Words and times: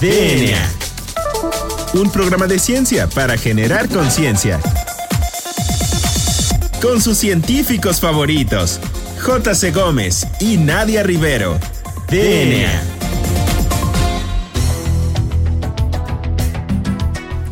DNA. 0.00 0.58
Un 1.94 2.10
programa 2.10 2.46
de 2.46 2.58
ciencia 2.58 3.06
para 3.06 3.38
generar 3.38 3.88
conciencia. 3.88 4.60
Con 6.82 7.00
sus 7.00 7.16
científicos 7.16 7.98
favoritos, 7.98 8.78
J.C. 9.22 9.70
Gómez 9.70 10.26
y 10.38 10.58
Nadia 10.58 11.02
Rivero. 11.02 11.58
DNA. 12.10 12.82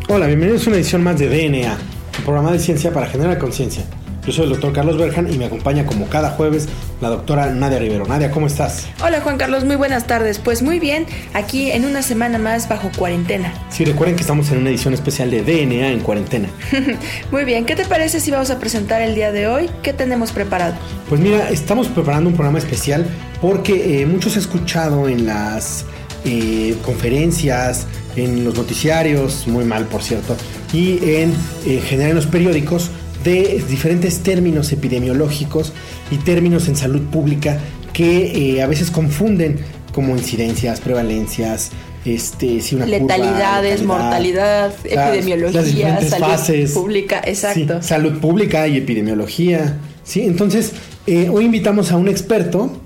Hola, 0.09 0.27
bienvenidos 0.27 0.67
a 0.67 0.71
una 0.71 0.77
edición 0.77 1.03
más 1.03 1.19
de 1.19 1.29
DNA, 1.29 1.79
un 2.19 2.25
programa 2.25 2.53
de 2.53 2.59
ciencia 2.59 2.93
para 2.93 3.07
generar 3.07 3.39
conciencia. 3.39 3.85
Yo 4.27 4.33
soy 4.33 4.45
el 4.45 4.51
doctor 4.51 4.73
Carlos 4.73 4.97
Berjan 4.97 5.31
y 5.31 5.37
me 5.37 5.45
acompaña 5.45 5.85
como 5.85 6.09
cada 6.09 6.31
jueves 6.31 6.67
la 7.03 7.11
doctora 7.11 7.51
Nadia 7.51 7.79
Rivero. 7.79 8.07
Nadia, 8.07 8.31
¿cómo 8.31 8.47
estás? 8.47 8.87
Hola 9.05 9.21
Juan 9.21 9.37
Carlos, 9.37 9.65
muy 9.65 9.77
buenas 9.77 10.07
tardes. 10.07 10.39
Pues 10.39 10.63
muy 10.63 10.79
bien, 10.79 11.05
aquí 11.35 11.71
en 11.71 11.85
una 11.85 12.01
semana 12.01 12.39
más 12.39 12.67
bajo 12.67 12.91
cuarentena. 12.96 13.53
Sí, 13.68 13.85
recuerden 13.85 14.17
que 14.17 14.23
estamos 14.23 14.51
en 14.51 14.59
una 14.59 14.71
edición 14.71 14.95
especial 14.95 15.31
de 15.31 15.43
DNA 15.43 15.89
en 15.89 16.01
cuarentena. 16.01 16.49
muy 17.31 17.45
bien, 17.45 17.67
¿qué 17.67 17.77
te 17.77 17.85
parece 17.85 18.18
si 18.18 18.31
vamos 18.31 18.51
a 18.51 18.59
presentar 18.59 19.03
el 19.03 19.15
día 19.15 19.31
de 19.31 19.46
hoy? 19.46 19.68
¿Qué 19.82 19.93
tenemos 19.93 20.32
preparado? 20.32 20.75
Pues 21.11 21.21
mira, 21.21 21.51
estamos 21.51 21.89
preparando 21.89 22.31
un 22.31 22.35
programa 22.35 22.59
especial 22.59 23.07
porque 23.43 24.01
eh, 24.01 24.07
muchos 24.07 24.37
he 24.37 24.39
escuchado 24.39 25.07
en 25.07 25.27
las 25.27 25.85
eh, 26.25 26.75
conferencias, 26.82 27.87
en 28.17 28.43
los 28.43 28.54
noticiarios, 28.57 29.46
muy 29.46 29.67
mal 29.67 29.85
por 29.85 30.03
cierto, 30.03 30.35
y 30.73 30.99
en, 31.17 31.35
en 31.67 31.82
general 31.82 32.11
en 32.11 32.17
los 32.17 32.27
periódicos 32.27 32.91
de 33.25 33.64
diferentes 33.69 34.20
términos 34.20 34.70
epidemiológicos 34.73 35.73
y 36.11 36.19
términos 36.19 36.69
en 36.69 36.77
salud 36.77 37.01
pública 37.03 37.59
que 37.92 38.56
eh, 38.56 38.62
a 38.62 38.67
veces 38.67 38.91
confunden 38.91 39.59
como 39.92 40.17
incidencias, 40.17 40.81
prevalencias, 40.81 41.70
este, 42.05 42.61
si 42.61 42.75
una 42.75 42.84
letalidades, 42.84 43.83
mortalidad, 43.83 44.75
epidemiología, 44.85 46.01
salud 46.03 46.75
pública, 46.75 47.23
exacto. 47.25 47.81
salud 47.81 48.19
pública 48.19 48.69
y 48.69 48.77
epidemiología. 48.77 49.79
¿sí? 50.03 50.23
Entonces, 50.23 50.73
eh, 51.07 51.31
hoy 51.33 51.47
invitamos 51.47 51.93
a 51.93 51.97
un 51.97 52.09
experto 52.09 52.79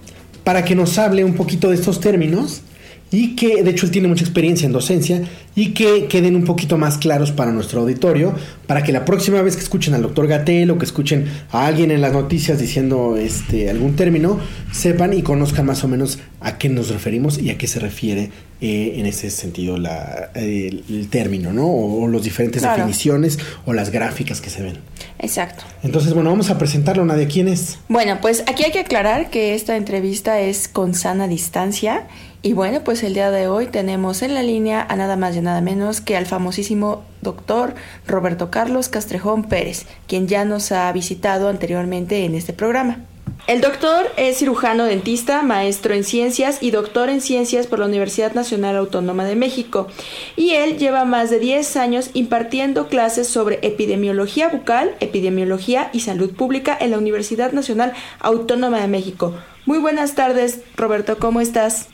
para 0.45 0.65
que 0.65 0.75
nos 0.75 0.99
hable 0.99 1.25
un 1.25 1.35
poquito 1.35 1.71
de 1.71 1.75
estos 1.75 2.01
términos 2.01 2.63
y 3.11 3.37
que 3.37 3.63
de 3.63 3.71
hecho 3.71 3.87
él 3.87 3.93
tiene 3.93 4.09
mucha 4.09 4.25
experiencia 4.25 4.67
en 4.67 4.73
docencia 4.73 5.23
y 5.55 5.73
que 5.73 6.07
queden 6.07 6.37
un 6.37 6.45
poquito 6.45 6.79
más 6.79 6.99
claros 6.99 7.33
para 7.33 7.53
nuestro 7.53 7.81
auditorio, 7.81 8.35
para 8.67 8.83
que 8.83 8.93
la 8.93 9.05
próxima 9.05 9.43
vez 9.43 9.57
que 9.57 9.63
escuchen 9.63 9.95
al 9.95 10.03
doctor 10.03 10.27
Gatel 10.27 10.71
o 10.71 10.79
que 10.79 10.85
escuchen 10.85 11.27
a 11.51 11.67
alguien 11.67 11.91
en 11.91 12.01
las 12.01 12.13
noticias 12.13 12.59
diciendo 12.61 13.17
este 13.17 13.71
algún 13.71 13.97
término, 13.97 14.39
sepan 14.73 15.15
y 15.15 15.23
conozcan 15.23 15.67
más 15.67 15.83
o 15.85 15.89
menos 15.89 16.19
a 16.41 16.59
qué 16.59 16.69
nos 16.69 16.91
referimos 16.91 17.39
y 17.39 17.51
a 17.51 17.59
qué 17.59 17.67
se 17.67 17.81
refiere 17.81 18.31
eh, 18.61 18.95
en 18.97 19.07
ese 19.07 19.31
sentido 19.31 19.79
la, 19.79 20.31
el, 20.35 21.09
término, 21.11 21.53
¿no? 21.53 21.67
O, 21.67 22.09
las 22.09 22.23
diferentes 22.23 22.63
definiciones 22.63 23.39
o 23.67 23.73
las 23.73 23.91
gráficas 23.91 24.41
que 24.41 24.51
se 24.51 24.63
ven. 24.63 24.79
Exacto. 25.19 25.65
Entonces, 25.83 26.13
bueno, 26.13 26.31
vamos 26.31 26.51
a 26.51 26.59
presentarlo. 26.59 27.05
¿Nadie 27.05 27.29
quién 27.29 27.49
es? 27.49 27.79
Bueno, 27.89 28.19
pues 28.21 28.43
aquí 28.49 28.65
hay 28.65 28.73
que 28.73 28.81
aclarar 28.81 29.31
que 29.31 29.55
esta 29.55 29.77
entrevista 29.77 30.41
es 30.41 30.67
con 30.67 30.95
sana 30.95 31.29
distancia 31.29 32.07
y 32.43 32.53
bueno, 32.53 32.83
pues 32.85 33.03
el 33.03 33.15
día 33.15 33.31
de 33.31 33.49
hoy 33.49 33.67
tenemos 33.67 34.23
en 34.23 34.35
la 34.35 34.43
línea 34.43 34.87
a 34.89 34.95
nada 34.95 35.17
más 35.17 35.35
y 35.35 35.41
nada 35.41 35.61
menos 35.61 36.01
que 36.01 36.17
al 36.17 36.27
famosísimo 36.27 37.03
doctor 37.21 37.75
Roberto 38.07 38.51
Carlos 38.51 38.89
Castrejón 38.89 39.45
Pérez, 39.45 39.87
quien 40.07 40.29
ya 40.29 40.45
nos 40.45 40.71
ha 40.71 40.91
visitado 40.93 41.49
anteriormente 41.49 42.25
en 42.25 42.35
este 42.37 42.53
programa. 42.53 43.05
El 43.49 43.61
doctor 43.61 44.07
es 44.17 44.39
cirujano 44.39 44.85
dentista, 44.85 45.43
maestro 45.43 45.95
en 45.95 46.05
ciencias 46.05 46.59
y 46.61 46.71
doctor 46.71 47.09
en 47.09 47.21
ciencias 47.21 47.67
por 47.67 47.79
la 47.79 47.87
Universidad 47.87 48.35
Nacional 48.35 48.77
Autónoma 48.77 49.25
de 49.25 49.37
México. 49.37 49.89
Y 50.37 50.51
él 50.51 50.77
lleva 50.77 51.05
más 51.07 51.31
de 51.31 51.39
10 51.39 51.77
años 51.77 52.11
impartiendo 52.13 52.89
clases 52.89 53.27
sobre 53.27 53.59
epidemiología 53.63 54.49
bucal, 54.49 54.95
epidemiología 55.01 55.89
y 55.95 56.01
salud 56.01 56.35
pública 56.35 56.77
en 56.79 56.91
la 56.91 56.99
Universidad 56.99 57.53
Nacional 57.53 57.95
Autónoma 58.21 58.81
de 58.81 58.89
México. 58.89 59.35
Muy 59.65 59.79
buenas 59.79 60.15
tardes, 60.15 60.61
Roberto, 60.77 61.19
¿cómo 61.19 61.41
estás? 61.41 61.89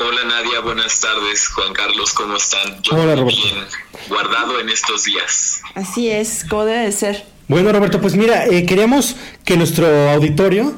Hola 0.00 0.22
Nadia, 0.24 0.60
buenas 0.60 1.00
tardes. 1.00 1.48
Juan 1.48 1.72
Carlos, 1.72 2.12
¿cómo 2.12 2.36
están? 2.36 2.80
Yo 2.82 2.94
Hola 2.94 3.16
Roberto. 3.16 3.40
Bien, 3.42 3.64
guardado 4.08 4.60
en 4.60 4.68
estos 4.68 5.04
días. 5.04 5.60
Así 5.74 6.08
es, 6.08 6.44
como 6.48 6.66
debe 6.66 6.84
de 6.84 6.92
ser. 6.92 7.24
Bueno 7.48 7.72
Roberto, 7.72 8.00
pues 8.00 8.14
mira, 8.14 8.46
eh, 8.46 8.64
queríamos 8.64 9.16
que 9.44 9.56
nuestro 9.56 10.10
auditorio 10.10 10.72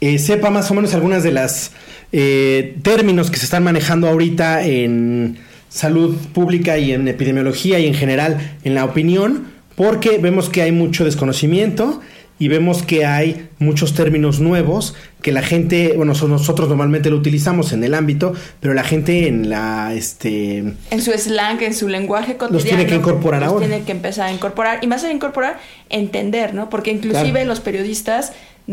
eh, 0.00 0.18
sepa 0.18 0.50
más 0.50 0.68
o 0.72 0.74
menos 0.74 0.94
algunas 0.94 1.22
de 1.22 1.30
las 1.30 1.70
eh, 2.10 2.76
términos 2.82 3.30
que 3.30 3.36
se 3.36 3.44
están 3.44 3.62
manejando 3.62 4.08
ahorita 4.08 4.64
en 4.64 5.38
salud 5.68 6.16
pública 6.34 6.76
y 6.76 6.92
en 6.92 7.06
epidemiología 7.06 7.78
y 7.78 7.86
en 7.86 7.94
general 7.94 8.56
en 8.64 8.74
la 8.74 8.84
opinión, 8.84 9.52
porque 9.76 10.18
vemos 10.18 10.48
que 10.48 10.62
hay 10.62 10.72
mucho 10.72 11.04
desconocimiento 11.04 12.00
y 12.38 12.48
vemos 12.48 12.82
que 12.82 13.06
hay 13.06 13.48
muchos 13.58 13.94
términos 13.94 14.40
nuevos 14.40 14.94
que 15.22 15.32
la 15.32 15.42
gente, 15.42 15.94
bueno, 15.96 16.12
nosotros 16.12 16.68
normalmente 16.68 17.10
lo 17.10 17.16
utilizamos 17.16 17.72
en 17.72 17.82
el 17.82 17.94
ámbito, 17.94 18.34
pero 18.60 18.74
la 18.74 18.84
gente 18.84 19.26
en 19.26 19.48
la, 19.48 19.94
este... 19.94 20.58
En 20.90 21.02
su 21.02 21.12
slang, 21.12 21.62
en 21.62 21.74
su 21.74 21.88
lenguaje 21.88 22.36
cotidiano. 22.36 22.52
Los 22.52 22.64
tiene 22.64 22.86
que 22.86 22.94
incorporar 22.94 23.40
los 23.40 23.50
ahora. 23.50 23.66
Tiene 23.66 23.84
que 23.84 23.92
empezar 23.92 24.28
a 24.28 24.32
incorporar, 24.32 24.78
y 24.82 24.86
más 24.86 25.02
a 25.02 25.10
incorporar, 25.10 25.58
entender, 25.88 26.54
¿no? 26.54 26.68
Porque 26.68 26.90
inclusive 26.90 27.44
los 27.44 27.60
periodistas 27.60 28.32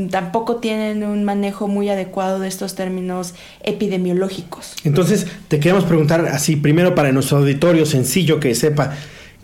tampoco 0.09 0.57
tienen 0.57 1.03
un 1.03 1.23
manejo 1.23 1.67
muy 1.67 1.89
adecuado 1.89 2.39
de 2.39 2.47
estos 2.47 2.75
términos 2.75 3.33
epidemiológicos. 3.63 4.75
Entonces, 4.83 5.27
te 5.47 5.59
queremos 5.59 5.85
preguntar 5.85 6.27
así, 6.27 6.55
primero 6.55 6.95
para 6.95 7.11
nuestro 7.11 7.37
auditorio 7.37 7.85
sencillo 7.85 8.39
que 8.39 8.55
sepa, 8.55 8.93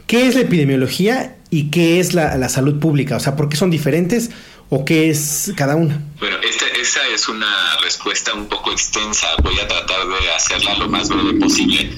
¿qué 0.09 0.25
es 0.25 0.33
la 0.33 0.41
epidemiología 0.41 1.37
y 1.51 1.69
qué 1.69 1.99
es 1.99 2.15
la, 2.15 2.49
salud 2.49 2.79
pública? 2.79 3.15
O 3.15 3.19
sea, 3.19 3.35
¿por 3.35 3.47
qué 3.47 3.55
son 3.55 3.69
diferentes 3.69 4.31
o 4.69 4.83
qué 4.83 5.11
es 5.11 5.53
cada 5.55 5.75
una? 5.75 6.01
Bueno, 6.19 6.37
esta, 6.41 6.65
esa 6.81 7.07
es 7.09 7.29
una 7.29 7.77
respuesta 7.83 8.33
un 8.33 8.47
poco 8.47 8.71
extensa. 8.71 9.27
Voy 9.43 9.57
a 9.59 9.67
tratar 9.67 10.07
de 10.07 10.31
hacerla 10.35 10.75
lo 10.79 10.89
más 10.89 11.09
breve 11.09 11.35
posible. 11.35 11.91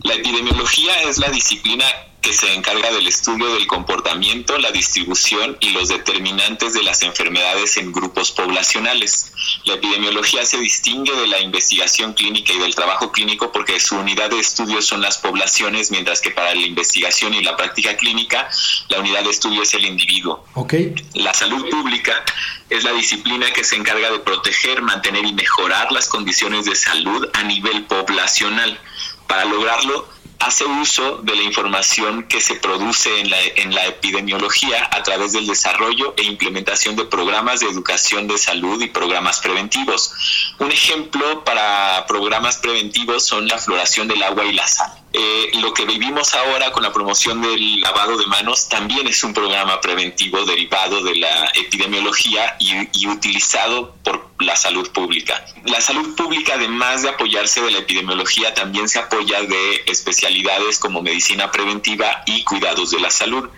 La 0.00 0.14
epidemiología 0.14 1.02
es 1.02 1.18
la 1.18 1.28
disciplina 1.28 1.84
que 2.22 2.32
se 2.32 2.54
encarga 2.54 2.92
del 2.92 3.08
estudio 3.08 3.52
del 3.54 3.66
comportamiento, 3.66 4.56
la 4.58 4.70
distribución 4.70 5.56
y 5.58 5.70
los 5.70 5.88
determinantes 5.88 6.72
de 6.72 6.84
las 6.84 7.02
enfermedades 7.02 7.76
en 7.76 7.90
grupos 7.92 8.30
poblacionales. 8.30 9.32
La 9.64 9.74
epidemiología 9.74 10.46
se 10.46 10.58
distingue 10.58 11.12
de 11.12 11.26
la 11.26 11.40
investigación 11.40 12.14
clínica 12.14 12.52
y 12.52 12.60
del 12.60 12.76
trabajo 12.76 13.10
clínico 13.10 13.50
porque 13.50 13.80
su 13.80 13.96
unidad 13.96 14.30
de 14.30 14.38
estudio 14.38 14.80
son 14.80 15.00
las 15.00 15.18
poblaciones, 15.18 15.90
mientras 15.90 16.20
que 16.20 16.30
para 16.30 16.54
la 16.54 16.62
investigación 16.62 17.34
y 17.34 17.42
la 17.42 17.56
práctica 17.56 17.96
clínica, 17.96 18.48
la 18.88 19.00
unidad 19.00 19.24
de 19.24 19.30
estudio 19.30 19.62
es 19.62 19.74
el 19.74 19.84
individuo. 19.84 20.44
Okay. 20.54 20.94
La 21.14 21.34
salud 21.34 21.68
pública 21.70 22.24
es 22.70 22.84
la 22.84 22.92
disciplina 22.92 23.50
que 23.50 23.64
se 23.64 23.74
encarga 23.74 24.12
de 24.12 24.20
proteger, 24.20 24.80
mantener 24.80 25.24
y 25.24 25.32
mejorar 25.32 25.90
las 25.90 26.06
condiciones 26.08 26.66
de 26.66 26.76
salud 26.76 27.28
a 27.32 27.42
nivel 27.42 27.84
poblacional. 27.86 28.78
Para 29.26 29.44
lograrlo, 29.44 30.11
hace 30.42 30.64
uso 30.64 31.18
de 31.22 31.36
la 31.36 31.42
información 31.42 32.24
que 32.24 32.40
se 32.40 32.56
produce 32.56 33.10
en 33.20 33.30
la, 33.74 33.86
epidemiología 33.86 34.88
a 34.90 35.02
través 35.02 35.32
del 35.32 35.46
desarrollo 35.46 36.14
e 36.16 36.24
implementación 36.24 36.96
de 36.96 37.04
programas 37.04 37.60
de 37.60 37.66
educación 37.66 38.26
de 38.26 38.38
salud 38.38 38.80
y 38.82 38.88
programas 38.88 39.40
preventivos. 39.40 40.12
Un 40.58 40.70
ejemplo 40.72 41.44
para 41.44 42.04
programas 42.06 42.58
preventivos 42.58 43.24
son 43.24 43.46
la 43.46 43.58
floración 43.58 44.08
del 44.08 44.22
agua 44.22 44.44
y 44.44 44.52
la 44.52 44.66
sal. 44.66 44.92
Eh, 45.12 45.50
lo 45.60 45.74
que 45.74 45.84
vivimos 45.84 46.34
ahora 46.34 46.72
con 46.72 46.82
la 46.82 46.92
promoción 46.92 47.42
del 47.42 47.80
lavado 47.80 48.16
de 48.16 48.26
manos 48.26 48.68
también 48.68 49.06
es 49.06 49.22
un 49.22 49.34
programa 49.34 49.80
preventivo 49.80 50.44
derivado 50.46 51.02
de 51.02 51.16
la 51.16 51.52
epidemiología 51.54 52.56
y, 52.58 53.06
utilizado 53.06 53.94
por 54.02 54.31
la 54.42 54.56
salud 54.56 54.90
pública. 54.90 55.44
La 55.64 55.80
salud 55.80 56.14
pública, 56.14 56.54
además 56.54 57.02
de 57.02 57.10
apoyarse 57.10 57.60
de 57.60 57.70
la 57.70 57.78
epidemiología, 57.78 58.54
también 58.54 58.88
se 58.88 58.98
apoya 58.98 59.42
de 59.42 59.84
especialidades 59.86 60.78
como 60.78 61.02
medicina 61.02 61.50
preventiva 61.50 62.22
y 62.26 62.44
cuidados 62.44 62.90
de 62.90 63.00
la 63.00 63.10
salud. 63.10 63.48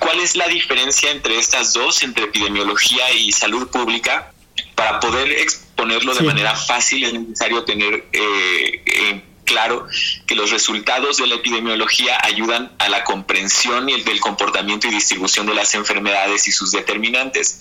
¿Cuál 0.00 0.20
es 0.20 0.34
la 0.34 0.48
diferencia 0.48 1.10
entre 1.10 1.38
estas 1.38 1.72
dos, 1.72 2.02
entre 2.02 2.24
epidemiología 2.24 3.12
y 3.12 3.32
salud 3.32 3.68
pública? 3.68 4.32
Para 4.74 5.00
poder 5.00 5.30
exponerlo 5.32 6.14
de 6.14 6.22
manera 6.22 6.56
fácil 6.56 7.04
es 7.04 7.12
necesario 7.12 7.64
tener 7.64 8.06
eh, 8.12 8.82
eh, 8.84 9.22
claro 9.44 9.86
que 10.26 10.34
los 10.34 10.50
resultados 10.50 11.18
de 11.18 11.26
la 11.26 11.36
epidemiología 11.36 12.18
ayudan 12.22 12.72
a 12.78 12.88
la 12.88 13.04
comprensión 13.04 13.88
y 13.88 13.92
el 13.92 14.04
del 14.04 14.20
comportamiento 14.20 14.88
y 14.88 14.90
distribución 14.90 15.46
de 15.46 15.54
las 15.54 15.74
enfermedades 15.74 16.48
y 16.48 16.52
sus 16.52 16.72
determinantes. 16.72 17.60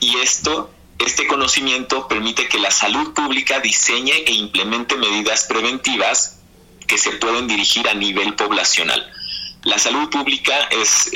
Y 0.00 0.16
esto, 0.18 0.70
este 1.04 1.26
conocimiento 1.26 2.06
permite 2.08 2.48
que 2.48 2.58
la 2.58 2.70
salud 2.70 3.12
pública 3.14 3.60
diseñe 3.60 4.12
e 4.26 4.32
implemente 4.32 4.96
medidas 4.96 5.44
preventivas 5.44 6.38
que 6.86 6.98
se 6.98 7.12
pueden 7.12 7.48
dirigir 7.48 7.88
a 7.88 7.94
nivel 7.94 8.34
poblacional. 8.34 9.10
La 9.62 9.78
salud 9.78 10.08
pública 10.10 10.54
es 10.70 11.10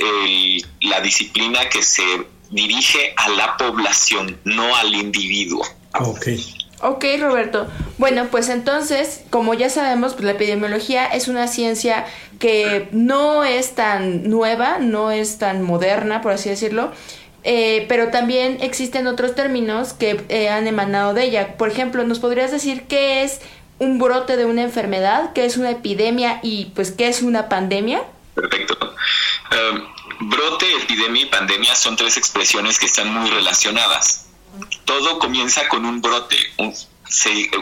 la 0.80 1.00
disciplina 1.00 1.68
que 1.68 1.82
se 1.82 2.04
dirige 2.50 3.14
a 3.16 3.28
la 3.30 3.56
población, 3.56 4.38
no 4.44 4.76
al 4.76 4.94
individuo. 4.94 5.64
Okay. 5.98 6.54
Ok, 6.82 7.04
Roberto. 7.18 7.66
Bueno, 7.96 8.26
pues 8.30 8.50
entonces, 8.50 9.22
como 9.30 9.54
ya 9.54 9.70
sabemos, 9.70 10.12
pues 10.12 10.24
la 10.24 10.32
epidemiología 10.32 11.06
es 11.06 11.28
una 11.28 11.48
ciencia 11.48 12.04
que 12.38 12.88
no 12.92 13.44
es 13.44 13.74
tan 13.74 14.28
nueva, 14.28 14.78
no 14.78 15.10
es 15.10 15.38
tan 15.38 15.62
moderna, 15.62 16.20
por 16.20 16.32
así 16.32 16.50
decirlo, 16.50 16.92
eh, 17.44 17.84
pero 17.88 18.10
también 18.10 18.58
existen 18.62 19.06
otros 19.06 19.34
términos 19.34 19.92
que 19.92 20.24
eh, 20.30 20.48
han 20.48 20.66
emanado 20.66 21.12
de 21.12 21.24
ella. 21.24 21.56
Por 21.58 21.68
ejemplo, 21.68 22.02
¿nos 22.04 22.18
podrías 22.18 22.50
decir 22.50 22.84
qué 22.88 23.22
es 23.22 23.40
un 23.78 23.98
brote 23.98 24.36
de 24.36 24.46
una 24.46 24.62
enfermedad, 24.62 25.32
qué 25.34 25.44
es 25.44 25.58
una 25.58 25.70
epidemia 25.70 26.40
y 26.42 26.72
pues 26.74 26.90
qué 26.90 27.08
es 27.08 27.20
una 27.20 27.50
pandemia? 27.50 28.02
Perfecto. 28.34 28.94
Um, 29.52 30.30
brote, 30.30 30.66
epidemia 30.82 31.22
y 31.22 31.26
pandemia 31.26 31.74
son 31.74 31.96
tres 31.96 32.16
expresiones 32.16 32.78
que 32.78 32.86
están 32.86 33.12
muy 33.12 33.28
relacionadas. 33.28 34.26
Todo 34.86 35.18
comienza 35.18 35.68
con 35.68 35.84
un 35.84 36.00
brote. 36.00 36.36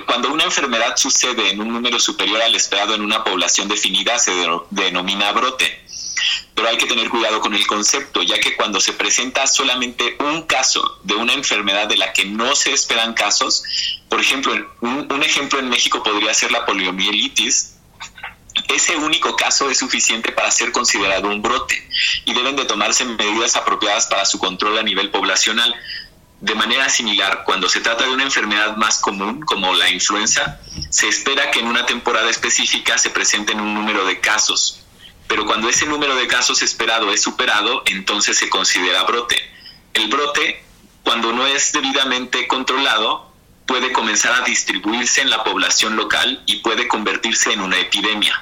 cuando 0.06 0.32
una 0.32 0.44
enfermedad 0.44 0.96
sucede 0.96 1.50
en 1.50 1.60
un 1.60 1.72
número 1.72 1.98
superior 1.98 2.40
al 2.40 2.54
esperado 2.54 2.94
en 2.94 3.02
una 3.02 3.24
población 3.24 3.66
definida, 3.68 4.18
se 4.18 4.32
denomina 4.70 5.32
brote. 5.32 5.81
Pero 6.54 6.68
hay 6.68 6.76
que 6.76 6.86
tener 6.86 7.08
cuidado 7.08 7.40
con 7.40 7.54
el 7.54 7.66
concepto, 7.66 8.22
ya 8.22 8.38
que 8.38 8.56
cuando 8.56 8.80
se 8.80 8.92
presenta 8.92 9.46
solamente 9.46 10.16
un 10.20 10.42
caso 10.42 11.00
de 11.02 11.14
una 11.14 11.32
enfermedad 11.32 11.88
de 11.88 11.96
la 11.96 12.12
que 12.12 12.24
no 12.24 12.54
se 12.54 12.72
esperan 12.72 13.14
casos, 13.14 13.64
por 14.08 14.20
ejemplo, 14.20 14.52
un, 14.80 15.10
un 15.10 15.22
ejemplo 15.22 15.58
en 15.58 15.68
México 15.68 16.02
podría 16.02 16.34
ser 16.34 16.52
la 16.52 16.64
poliomielitis, 16.66 17.72
ese 18.68 18.96
único 18.96 19.36
caso 19.36 19.70
es 19.70 19.78
suficiente 19.78 20.32
para 20.32 20.50
ser 20.50 20.72
considerado 20.72 21.28
un 21.28 21.42
brote 21.42 21.88
y 22.24 22.34
deben 22.34 22.56
de 22.56 22.64
tomarse 22.64 23.04
medidas 23.04 23.56
apropiadas 23.56 24.06
para 24.06 24.24
su 24.24 24.38
control 24.38 24.78
a 24.78 24.82
nivel 24.82 25.10
poblacional. 25.10 25.74
De 26.40 26.54
manera 26.54 26.88
similar, 26.88 27.44
cuando 27.44 27.68
se 27.68 27.80
trata 27.80 28.04
de 28.04 28.10
una 28.10 28.24
enfermedad 28.24 28.76
más 28.76 28.98
común 28.98 29.40
como 29.42 29.74
la 29.74 29.88
influenza, 29.90 30.60
se 30.90 31.08
espera 31.08 31.50
que 31.50 31.60
en 31.60 31.68
una 31.68 31.86
temporada 31.86 32.28
específica 32.30 32.98
se 32.98 33.10
presenten 33.10 33.60
un 33.60 33.74
número 33.74 34.04
de 34.04 34.20
casos, 34.20 34.81
pero 35.32 35.46
cuando 35.46 35.70
ese 35.70 35.86
número 35.86 36.14
de 36.14 36.26
casos 36.26 36.60
esperado 36.60 37.10
es 37.10 37.22
superado, 37.22 37.84
entonces 37.86 38.36
se 38.36 38.50
considera 38.50 39.04
brote. 39.04 39.34
El 39.94 40.08
brote, 40.08 40.62
cuando 41.04 41.32
no 41.32 41.46
es 41.46 41.72
debidamente 41.72 42.46
controlado, 42.46 43.32
puede 43.64 43.92
comenzar 43.92 44.34
a 44.34 44.44
distribuirse 44.44 45.22
en 45.22 45.30
la 45.30 45.42
población 45.42 45.96
local 45.96 46.42
y 46.44 46.56
puede 46.56 46.86
convertirse 46.86 47.50
en 47.50 47.62
una 47.62 47.78
epidemia. 47.78 48.38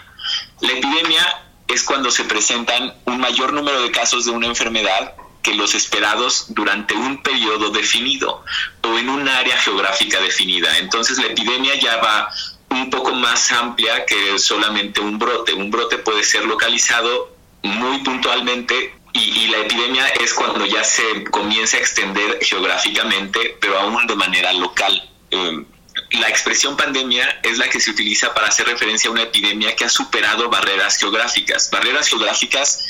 La 0.62 0.72
epidemia 0.72 1.44
es 1.69 1.84
cuando 1.84 2.10
se 2.10 2.25
presentan 2.25 2.92
un 3.04 3.20
mayor 3.20 3.52
número 3.52 3.81
de 3.82 3.92
casos 3.92 4.25
de 4.25 4.32
una 4.32 4.48
enfermedad 4.48 5.14
que 5.44 5.54
los 5.54 5.76
esperados 5.76 6.46
durante 6.48 6.94
un 6.94 7.22
periodo 7.22 7.70
definido 7.70 8.44
o 8.82 8.98
en 8.98 9.10
un 9.10 9.28
área 9.28 9.56
geográfica 9.58 10.20
definida. 10.20 10.76
Entonces 10.78 11.19
la 11.19 11.26
epidemia 11.26 11.76
ya 11.76 11.98
va 11.98 12.28
un 12.70 12.90
poco 12.90 13.12
más 13.12 13.50
amplia 13.52 14.05
que 14.06 14.38
solamente 14.38 15.00
un 15.00 15.19
brote. 15.19 15.52
Un 15.52 15.70
brote 15.70 15.99
puede 15.99 16.25
ser 16.25 16.44
localizado 16.44 17.34
muy 17.62 17.99
puntualmente 17.99 18.94
y, 19.12 19.49
la 19.49 19.58
epidemia 19.58 20.06
es 20.20 20.32
cuando 20.32 20.64
ya 20.64 20.84
se 20.84 21.25
comienza 21.25 21.76
a 21.76 21.81
extender 21.81 22.38
geográficamente, 22.43 23.58
pero 23.61 23.78
aún 23.78 24.06
de 24.06 24.14
manera 24.14 24.52
local. 24.52 25.11
Eh, 25.31 25.64
la 26.12 26.28
expresión 26.28 26.76
pandemia 26.76 27.40
es 27.43 27.58
la 27.58 27.69
que 27.69 27.81
se 27.81 27.90
utiliza 27.90 28.32
para 28.32 28.49
hacer 28.49 28.67
referencia 28.67 29.08
a 29.08 29.12
una 29.12 29.23
epidemia 29.23 29.75
que 29.75 29.84
ha 29.84 29.88
superado 29.88 30.49
barreras 30.49 30.96
geográficas, 30.96 31.70
barreras 31.70 32.08
geográficas 32.08 32.87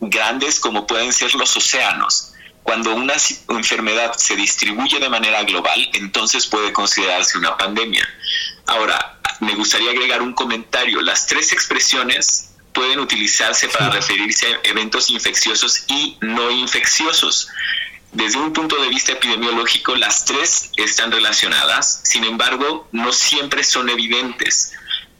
grandes 0.00 0.60
como 0.60 0.86
pueden 0.86 1.12
ser 1.12 1.34
los 1.34 1.56
océanos. 1.56 2.31
Cuando 2.62 2.94
una 2.94 3.14
enfermedad 3.48 4.12
se 4.16 4.36
distribuye 4.36 4.98
de 5.00 5.08
manera 5.08 5.42
global, 5.42 5.88
entonces 5.94 6.46
puede 6.46 6.72
considerarse 6.72 7.38
una 7.38 7.56
pandemia. 7.56 8.08
Ahora, 8.66 9.18
me 9.40 9.54
gustaría 9.54 9.90
agregar 9.90 10.22
un 10.22 10.32
comentario. 10.32 11.00
Las 11.02 11.26
tres 11.26 11.52
expresiones 11.52 12.50
pueden 12.72 13.00
utilizarse 13.00 13.68
para 13.68 13.90
referirse 13.90 14.46
a 14.46 14.60
eventos 14.64 15.10
infecciosos 15.10 15.84
y 15.88 16.16
no 16.20 16.50
infecciosos. 16.50 17.48
Desde 18.12 18.38
un 18.38 18.52
punto 18.52 18.80
de 18.80 18.88
vista 18.88 19.12
epidemiológico, 19.12 19.96
las 19.96 20.24
tres 20.24 20.70
están 20.76 21.10
relacionadas, 21.10 22.02
sin 22.04 22.24
embargo, 22.24 22.88
no 22.92 23.12
siempre 23.12 23.64
son 23.64 23.88
evidentes. 23.88 24.72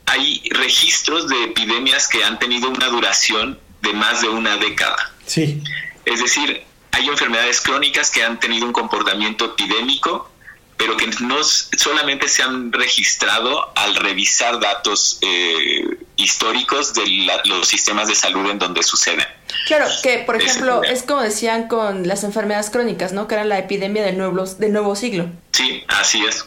Hay 0.05 0.43
registros 0.51 1.27
de 1.27 1.43
epidemias 1.45 2.07
que 2.07 2.23
han 2.23 2.37
tenido 2.39 2.69
una 2.69 2.87
duración 2.87 3.59
de 3.81 3.93
más 3.93 4.21
de 4.21 4.29
una 4.29 4.57
década. 4.57 5.11
Sí. 5.25 5.61
Es 6.05 6.21
decir, 6.21 6.63
hay 6.93 7.07
enfermedades 7.07 7.59
crónicas 7.61 8.09
que 8.09 8.23
han 8.23 8.39
tenido 8.39 8.65
un 8.65 8.73
comportamiento 8.73 9.45
epidémico 9.45 10.29
pero 10.77 10.97
que 10.97 11.07
no 11.21 11.37
solamente 11.43 12.27
se 12.27 12.43
han 12.43 12.71
registrado 12.71 13.71
al 13.75 13.95
revisar 13.95 14.59
datos 14.59 15.19
eh, 15.21 15.97
históricos 16.17 16.93
de 16.93 17.03
los 17.45 17.67
sistemas 17.67 18.07
de 18.07 18.15
salud 18.15 18.49
en 18.49 18.59
donde 18.59 18.83
suceden. 18.83 19.25
Claro, 19.67 19.85
que 20.01 20.19
por 20.19 20.41
ejemplo 20.41 20.83
es 20.83 21.03
como 21.03 21.21
decían 21.21 21.67
con 21.67 22.07
las 22.07 22.23
enfermedades 22.23 22.69
crónicas, 22.69 23.13
¿no? 23.13 23.27
Que 23.27 23.35
era 23.35 23.45
la 23.45 23.59
epidemia 23.59 24.03
del 24.03 24.17
nuevo, 24.17 24.43
del 24.45 24.73
nuevo 24.73 24.95
siglo. 24.95 25.27
Sí, 25.51 25.83
así 25.87 26.21
es. 26.25 26.43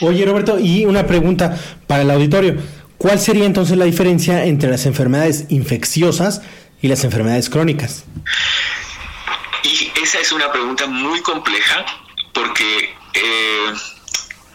Oye 0.00 0.24
Roberto, 0.24 0.58
y 0.58 0.86
una 0.86 1.06
pregunta 1.06 1.58
para 1.86 2.02
el 2.02 2.10
auditorio. 2.10 2.56
¿Cuál 2.96 3.20
sería 3.20 3.44
entonces 3.44 3.76
la 3.76 3.84
diferencia 3.84 4.46
entre 4.46 4.70
las 4.70 4.86
enfermedades 4.86 5.46
infecciosas 5.50 6.40
y 6.80 6.88
las 6.88 7.04
enfermedades 7.04 7.50
crónicas? 7.50 8.04
Y 9.64 9.90
esa 10.02 10.20
es 10.20 10.30
una 10.30 10.52
pregunta 10.52 10.86
muy 10.86 11.20
compleja 11.22 11.84
porque 12.34 12.94
eh, 13.14 13.72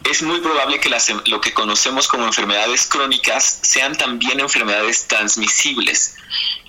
es 0.10 0.22
muy 0.22 0.40
probable 0.40 0.80
que 0.80 0.88
las, 0.88 1.12
lo 1.28 1.42
que 1.42 1.52
conocemos 1.52 2.08
como 2.08 2.26
enfermedades 2.26 2.86
crónicas 2.86 3.60
sean 3.64 3.98
también 3.98 4.40
enfermedades 4.40 5.08
transmisibles. 5.08 6.16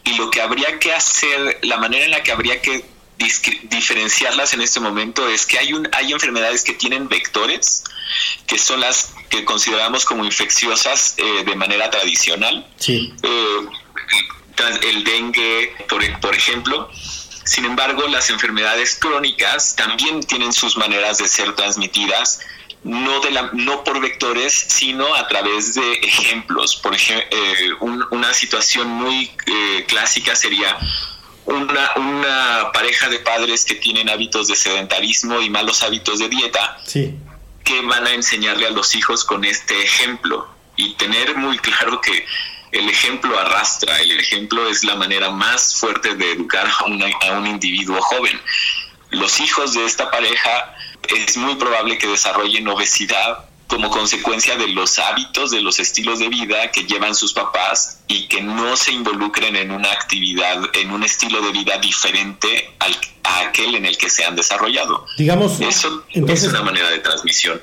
Y 0.05 0.15
lo 0.15 0.31
que 0.31 0.41
habría 0.41 0.79
que 0.79 0.93
hacer, 0.93 1.59
la 1.63 1.77
manera 1.77 2.07
en 2.07 2.11
la 2.11 2.23
que 2.23 2.33
habría 2.33 2.61
que 2.63 2.85
diferenciarlas 3.65 4.55
en 4.55 4.63
este 4.63 4.81
momento 4.81 5.29
es 5.29 5.45
que 5.45 5.59
hay, 5.59 5.75
un, 5.75 5.87
hay 5.93 6.13
enfermedades 6.13 6.65
que 6.65 6.73
tienen 6.73 7.09
vectores, 7.09 7.85
que 8.47 8.59
son 8.59 8.81
las 8.81 9.13
que 9.29 9.45
consideramos 9.45 10.07
como 10.07 10.25
infecciosas 10.25 11.15
eh, 11.19 11.45
de 11.45 11.55
manera 11.55 11.91
tradicional. 11.91 12.67
Sí. 12.79 13.13
Eh, 13.23 13.69
el 14.83 15.05
dengue, 15.05 15.75
por, 15.89 16.21
por 16.21 16.35
ejemplo, 16.35 16.91
sin 17.51 17.65
embargo, 17.65 18.07
las 18.07 18.31
enfermedades 18.31 18.95
crónicas 18.95 19.75
también 19.75 20.23
tienen 20.23 20.53
sus 20.53 20.77
maneras 20.77 21.19
de 21.19 21.27
ser 21.27 21.53
transmitidas, 21.57 22.39
no, 22.85 23.19
de 23.19 23.33
la, 23.33 23.51
no 23.53 23.83
por 23.83 24.01
vectores, 24.01 24.55
sino 24.69 25.13
a 25.17 25.27
través 25.27 25.75
de 25.75 25.95
ejemplos. 25.95 26.77
Por 26.77 26.95
ejemplo, 26.95 27.27
eh, 27.29 28.07
una 28.13 28.33
situación 28.35 28.87
muy 28.87 29.33
eh, 29.47 29.85
clásica 29.89 30.37
sería 30.37 30.79
una, 31.45 31.91
una, 31.97 32.71
pareja 32.73 33.09
de 33.09 33.19
padres 33.19 33.65
que 33.65 33.75
tienen 33.75 34.09
hábitos 34.09 34.47
de 34.47 34.55
sedentarismo 34.55 35.41
y 35.41 35.51
malos 35.51 35.83
hábitos 35.83 36.21
de 36.21 36.29
dieta, 36.29 36.79
sí. 36.87 37.17
que 37.65 37.81
van 37.81 38.07
a 38.07 38.13
enseñarle 38.13 38.69
a 38.69 38.71
los 38.71 38.95
hijos 38.95 39.25
con 39.25 39.45
este 39.45 39.83
ejemplo 39.83 40.49
y 40.77 40.95
tener 40.95 41.37
muy 41.37 41.59
claro 41.59 42.01
que 42.01 42.25
el 42.73 42.89
ejemplo 42.89 43.39
arrastra, 43.39 43.97
el 44.01 44.13
ejemplo 44.13 44.69
es 44.69 44.85
la 44.85 44.97
manera 44.97 45.31
más 45.31 45.77
fuerte 45.77 46.15
de 46.15 46.33
educar 46.33 46.67
a, 46.67 47.29
a 47.29 47.39
un 47.39 47.47
individuo 47.47 48.01
joven. 48.01 48.41
Los 49.11 49.41
hijos 49.41 49.75
de 49.75 49.85
esta 49.85 50.11
pareja 50.11 50.75
es 51.09 51.37
muy 51.37 51.57
probable 51.57 51.99
que 51.99 52.07
desarrollen 52.07 52.69
obesidad 52.69 53.45
como 53.67 53.89
consecuencia 53.89 54.57
de 54.57 54.67
los 54.69 54.99
hábitos, 54.99 55.53
de 55.53 55.63
los 55.63 55.79
estilos 55.79 56.19
de 56.19 56.29
vida 56.29 56.73
que 56.73 56.83
llevan 56.83 57.15
sus 57.15 57.33
papás 57.33 58.01
y 58.09 58.27
que 58.27 58.43
no 58.43 58.77
se 58.77 58.93
involucren 58.93 59.55
en 59.55 59.71
una 59.71 59.93
actividad, 59.93 60.61
en 60.75 60.91
un 60.91 61.05
estilo 61.05 61.41
de 61.41 61.53
vida 61.53 61.79
diferente 61.79 62.69
al, 62.81 62.97
a 63.23 63.41
aquel 63.49 63.77
en 63.77 63.87
el 63.87 63.97
que 63.97 64.11
se 64.11 64.25
han 64.25 64.35
desarrollado. 64.35 65.07
Digamos, 65.17 65.61
eso 65.61 66.05
es 66.13 66.43
una 66.43 66.63
manera 66.63 66.91
de 66.91 66.99
transmisión. 66.99 67.63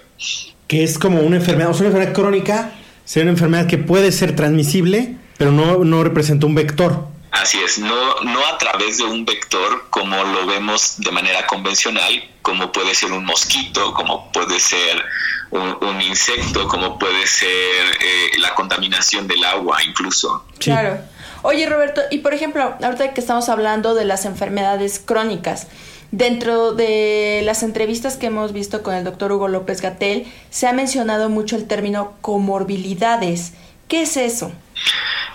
Que 0.68 0.84
es 0.84 0.98
como 0.98 1.20
una 1.20 1.38
enfermedad, 1.38 1.72
o 1.72 1.78
una 1.78 1.88
enfermedad 1.88 2.14
crónica 2.14 2.74
sería 3.08 3.24
una 3.24 3.32
enfermedad 3.32 3.68
que 3.68 3.78
puede 3.78 4.12
ser 4.12 4.36
transmisible, 4.36 5.16
pero 5.38 5.52
no, 5.52 5.84
no 5.84 6.04
representa 6.04 6.46
un 6.46 6.54
vector. 6.54 7.08
Así 7.32 7.58
es, 7.60 7.80
no, 7.80 8.20
no 8.22 8.46
a 8.46 8.58
través 8.58 8.98
de 8.98 9.06
un 9.06 9.26
vector 9.26 9.86
como 9.90 10.22
lo 10.24 10.46
vemos 10.46 10.96
de 10.98 11.12
manera 11.12 11.48
convencional, 11.48 12.24
como 12.42 12.72
puede 12.72 12.94
ser 12.94 13.12
un 13.12 13.26
mosquito, 13.26 13.94
como 13.94 14.32
puede 14.32 14.60
ser 14.60 15.04
un, 15.52 16.02
insecto, 16.02 16.68
como 16.68 17.00
puede 17.00 17.26
ser 17.28 17.48
eh, 17.50 18.32
la 18.40 18.54
contaminación 18.56 19.28
del 19.28 19.44
agua 19.46 19.82
incluso. 19.84 20.46
Claro. 20.60 21.00
Oye 21.44 21.66
Roberto, 21.66 22.02
y 22.12 22.18
por 22.18 22.34
ejemplo, 22.34 22.76
ahorita 22.82 23.14
que 23.14 23.22
estamos 23.22 23.48
hablando 23.48 23.94
de 23.94 24.04
las 24.04 24.26
enfermedades 24.26 25.00
crónicas, 25.00 25.68
Dentro 26.12 26.74
de 26.74 27.42
las 27.44 27.64
entrevistas 27.64 28.16
que 28.16 28.28
hemos 28.28 28.54
visto 28.54 28.82
con 28.82 28.96
el 28.96 29.04
doctor 29.04 29.32
Hugo 29.32 29.50
López 29.50 29.82
Gatel, 29.82 30.26
se 30.50 30.68
ha 30.68 30.74
mencionado 30.74 31.30
mucho 31.30 31.58
el 31.58 31.68
término 31.68 32.14
comorbilidades. 32.22 33.54
¿Qué 33.90 34.04
es 34.04 34.16
eso? 34.16 34.52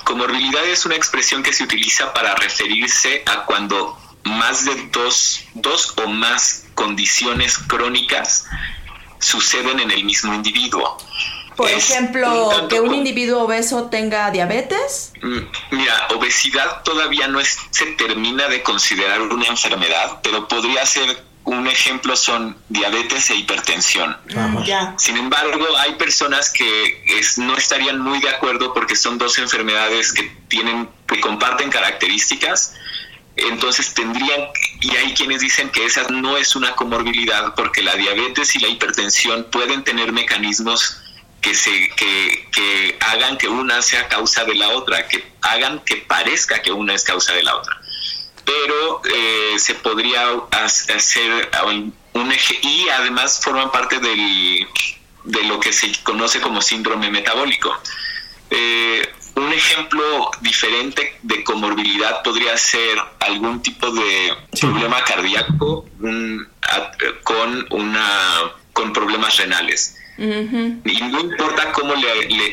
Comorbilidad 0.04 0.64
es 0.64 0.86
una 0.86 0.96
expresión 0.96 1.42
que 1.42 1.52
se 1.52 1.64
utiliza 1.64 2.12
para 2.14 2.34
referirse 2.34 3.22
a 3.26 3.44
cuando 3.44 3.98
más 4.24 4.64
de 4.64 4.88
dos, 4.92 5.44
dos 5.54 5.94
o 6.04 6.08
más 6.08 6.64
condiciones 6.74 7.58
crónicas 7.58 8.46
suceden 9.18 9.78
en 9.80 9.90
el 9.90 10.04
mismo 10.04 10.34
individuo. 10.34 10.98
Por 11.62 11.70
ejemplo, 11.70 12.68
que 12.68 12.80
un 12.80 12.92
individuo 12.92 13.44
obeso 13.44 13.84
tenga 13.84 14.32
diabetes. 14.32 15.12
Mm, 15.22 15.76
mira, 15.76 16.08
obesidad 16.16 16.82
todavía 16.82 17.28
no 17.28 17.38
se 17.70 17.86
termina 17.92 18.48
de 18.48 18.64
considerar 18.64 19.20
una 19.22 19.46
enfermedad, 19.46 20.18
pero 20.24 20.48
podría 20.48 20.84
ser 20.84 21.24
un 21.44 21.68
ejemplo 21.68 22.16
son 22.16 22.56
diabetes 22.68 23.30
e 23.30 23.36
hipertensión. 23.36 24.16
Sin 24.96 25.16
embargo, 25.16 25.64
hay 25.78 25.94
personas 25.94 26.50
que 26.50 27.00
no 27.36 27.56
estarían 27.56 28.00
muy 28.00 28.20
de 28.20 28.30
acuerdo 28.30 28.74
porque 28.74 28.96
son 28.96 29.18
dos 29.18 29.38
enfermedades 29.38 30.12
que 30.12 30.24
tienen 30.48 30.88
que 31.06 31.20
comparten 31.20 31.70
características. 31.70 32.74
Entonces 33.36 33.94
tendrían, 33.94 34.48
y 34.80 34.96
hay 34.96 35.14
quienes 35.14 35.40
dicen 35.40 35.70
que 35.70 35.86
esa 35.86 36.02
no 36.08 36.36
es 36.36 36.56
una 36.56 36.72
comorbilidad 36.74 37.54
porque 37.54 37.82
la 37.82 37.94
diabetes 37.94 38.54
y 38.56 38.58
la 38.58 38.68
hipertensión 38.68 39.46
pueden 39.50 39.84
tener 39.84 40.12
mecanismos 40.12 41.01
que, 41.42 41.54
se, 41.54 41.90
que, 41.96 42.48
que 42.52 42.96
hagan 43.00 43.36
que 43.36 43.48
una 43.48 43.82
sea 43.82 44.08
causa 44.08 44.44
de 44.44 44.54
la 44.54 44.68
otra, 44.70 45.06
que 45.08 45.32
hagan 45.42 45.80
que 45.80 45.96
parezca 45.96 46.62
que 46.62 46.72
una 46.72 46.94
es 46.94 47.02
causa 47.02 47.34
de 47.34 47.42
la 47.42 47.56
otra. 47.56 47.78
Pero 48.44 49.02
eh, 49.04 49.58
se 49.58 49.74
podría 49.74 50.24
hacer 50.50 51.50
un 52.14 52.32
eje, 52.32 52.58
y 52.62 52.88
además 52.88 53.40
forman 53.42 53.70
parte 53.70 53.98
del, 53.98 54.66
de 55.24 55.42
lo 55.44 55.60
que 55.60 55.72
se 55.72 55.92
conoce 56.02 56.40
como 56.40 56.62
síndrome 56.62 57.10
metabólico. 57.10 57.76
Eh, 58.50 59.12
un 59.34 59.52
ejemplo 59.52 60.30
diferente 60.42 61.18
de 61.22 61.42
comorbilidad 61.42 62.22
podría 62.22 62.56
ser 62.56 62.98
algún 63.20 63.62
tipo 63.62 63.90
de 63.90 64.34
problema 64.60 65.02
cardíaco 65.04 65.86
con, 67.22 67.66
una, 67.70 68.52
con 68.72 68.92
problemas 68.92 69.36
renales. 69.38 69.96
Y 70.18 71.00
no 71.10 71.20
importa 71.20 71.72
cómo 71.72 71.94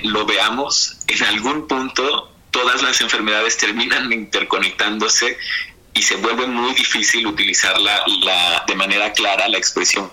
lo 0.03 0.25
veamos, 0.25 0.97
en 1.07 1.23
algún 1.25 1.67
punto 1.67 2.31
todas 2.51 2.81
las 2.81 3.01
enfermedades 3.01 3.57
terminan 3.57 4.11
interconectándose 4.11 5.37
y 5.93 6.01
se 6.01 6.15
vuelve 6.15 6.47
muy 6.47 6.73
difícil 6.73 7.27
utilizar 7.27 7.79
la, 7.79 8.63
de 8.67 8.75
manera 8.75 9.11
clara 9.11 9.47
la 9.47 9.57
expresión 9.57 10.09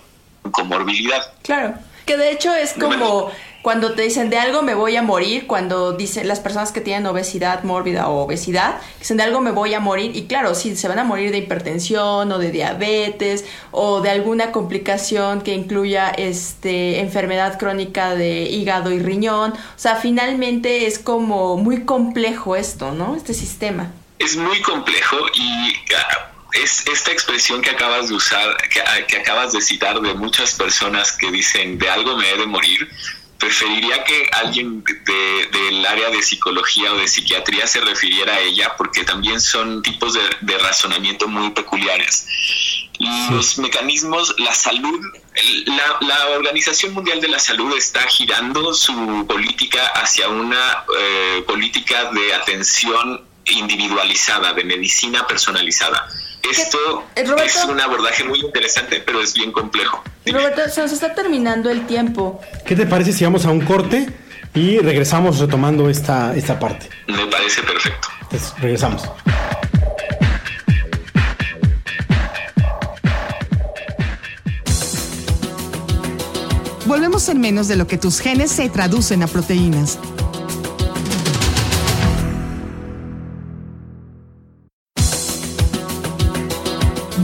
comorbilidad. 0.51 1.33
Claro, 1.43 1.75
que 2.05 2.17
de 2.17 2.31
hecho 2.33 2.55
es 2.55 2.73
como 2.75 3.33
cuando 3.67 3.95
te 3.95 4.03
dicen 4.03 4.31
de 4.31 4.39
algo 4.39 4.63
me 4.63 4.77
voy 4.77 4.95
a 4.95 5.03
morir, 5.03 5.49
cuando 5.49 5.91
dicen 5.91 6.29
las 6.29 6.39
personas 6.39 6.71
que 6.71 6.81
tienen 6.81 7.05
obesidad 7.05 7.65
mórbida 7.65 8.07
o 8.07 8.23
obesidad, 8.23 8.81
dicen 9.01 9.17
de 9.17 9.25
algo 9.25 9.41
me 9.41 9.51
voy 9.51 9.75
a 9.75 9.81
morir 9.81 10.15
y 10.15 10.29
claro, 10.29 10.55
sí, 10.55 10.77
se 10.77 10.87
van 10.87 11.01
a 11.01 11.03
morir 11.03 11.33
de 11.33 11.39
hipertensión 11.39 12.31
o 12.31 12.39
de 12.39 12.53
diabetes 12.53 13.45
o 13.73 14.03
de 14.03 14.11
alguna 14.11 14.53
complicación 14.53 15.41
que 15.41 15.53
incluya 15.53 16.11
este 16.11 17.01
enfermedad 17.01 17.59
crónica 17.59 18.15
de 18.15 18.43
hígado 18.43 18.93
y 18.93 19.01
riñón, 19.01 19.55
o 19.55 19.79
sea, 19.79 19.97
finalmente 19.97 20.87
es 20.87 21.01
como 21.01 21.57
muy 21.57 21.85
complejo 21.85 22.55
esto, 22.55 22.93
¿no? 22.93 23.17
Este 23.17 23.35
sistema. 23.35 23.91
Es 24.21 24.37
muy 24.37 24.63
complejo 24.63 25.17
y 25.35 25.73
ah, 25.97 26.31
es 26.53 26.87
esta 26.87 27.11
expresión 27.11 27.63
que 27.63 27.71
acabas 27.71 28.11
de 28.11 28.15
usar, 28.15 28.57
que, 28.71 28.81
que, 29.09 29.17
acabas 29.17 29.51
de 29.51 29.61
citar 29.61 30.01
de 30.01 30.15
muchas 30.15 30.55
personas 30.55 31.11
que 31.11 31.33
dicen 31.33 31.79
de 31.79 31.91
algo 31.91 32.17
me 32.17 32.31
he 32.31 32.37
de 32.37 32.47
morir, 32.47 32.89
preferiría 33.39 34.03
que 34.05 34.29
alguien 34.33 34.83
del 34.85 35.87
área 35.87 36.11
de 36.11 36.23
psicología 36.23 36.93
o 36.93 36.97
de 36.97 37.09
psiquiatría 37.09 37.67
se 37.67 37.81
refiriera 37.81 38.35
a 38.35 38.41
ella 38.41 38.75
porque 38.77 39.05
también 39.05 39.41
son 39.41 39.83
tipos 39.83 40.15
de, 40.15 40.59
razonamiento 40.59 41.29
muy 41.29 41.51
peculiares. 41.51 42.27
Los 43.31 43.59
mecanismos, 43.59 44.35
la 44.39 44.55
salud, 44.55 45.01
la, 46.01 46.29
Organización 46.31 46.95
Mundial 46.95 47.21
de 47.21 47.29
la 47.29 47.39
Salud 47.39 47.77
está 47.77 48.01
girando 48.09 48.73
su 48.73 49.27
política 49.29 49.87
hacia 49.89 50.29
una 50.29 50.85
eh, 50.99 51.45
política 51.47 52.11
de 52.13 52.35
atención 52.35 53.23
individualizada, 53.47 54.53
de 54.53 54.65
medicina 54.65 55.27
personalizada. 55.27 56.07
Esto 56.51 57.05
es 57.17 57.65
un 57.65 57.81
abordaje 57.81 58.25
muy 58.25 58.41
interesante, 58.41 59.03
pero 59.05 59.21
es 59.21 59.35
bien 59.35 59.53
complejo. 59.53 60.03
Roberto, 60.25 60.69
se 60.69 60.81
nos 60.81 60.93
está 60.93 61.15
terminando 61.15 61.71
el 61.71 61.87
tiempo. 61.87 62.41
¿Qué 62.65 62.77
te 62.77 62.87
parece 62.87 63.13
si 63.13 63.25
vamos 63.25 63.45
a 63.47 63.51
un 63.51 63.61
corte 63.61 64.09
y 64.55 64.79
regresamos 64.79 65.39
retomando 65.39 65.89
esta, 65.89 66.35
esta 66.37 66.59
parte? 66.59 66.89
Me 67.07 67.27
parece 67.27 67.63
perfecto. 67.63 68.09
Entonces, 68.23 68.53
regresamos. 68.59 69.03
Volvemos 76.87 77.29
en 77.29 77.41
menos 77.41 77.67
de 77.67 77.75
lo 77.75 77.89
que 77.89 77.99
tus 77.99 78.21
genes 78.21 78.53
se 78.53 78.69
traducen 78.69 79.25
a 79.25 79.27
proteínas. 79.27 79.99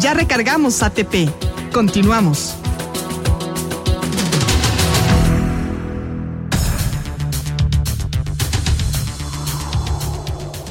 Ya 0.02 0.14
recargamos 0.14 0.82
ATP. 0.82 1.30
Continuamos. 1.73 2.56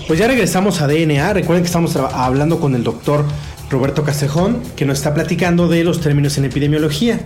Pues 0.05 0.19
ya 0.19 0.27
regresamos 0.27 0.81
a 0.81 0.87
DNA. 0.87 1.31
Recuerden 1.31 1.63
que 1.63 1.67
estamos 1.67 1.95
hablando 1.95 2.59
con 2.59 2.75
el 2.75 2.83
doctor 2.83 3.23
Roberto 3.69 4.03
Castejón, 4.03 4.61
que 4.75 4.83
nos 4.85 4.97
está 4.97 5.13
platicando 5.13 5.69
de 5.69 5.85
los 5.85 6.01
términos 6.01 6.37
en 6.37 6.43
epidemiología. 6.43 7.21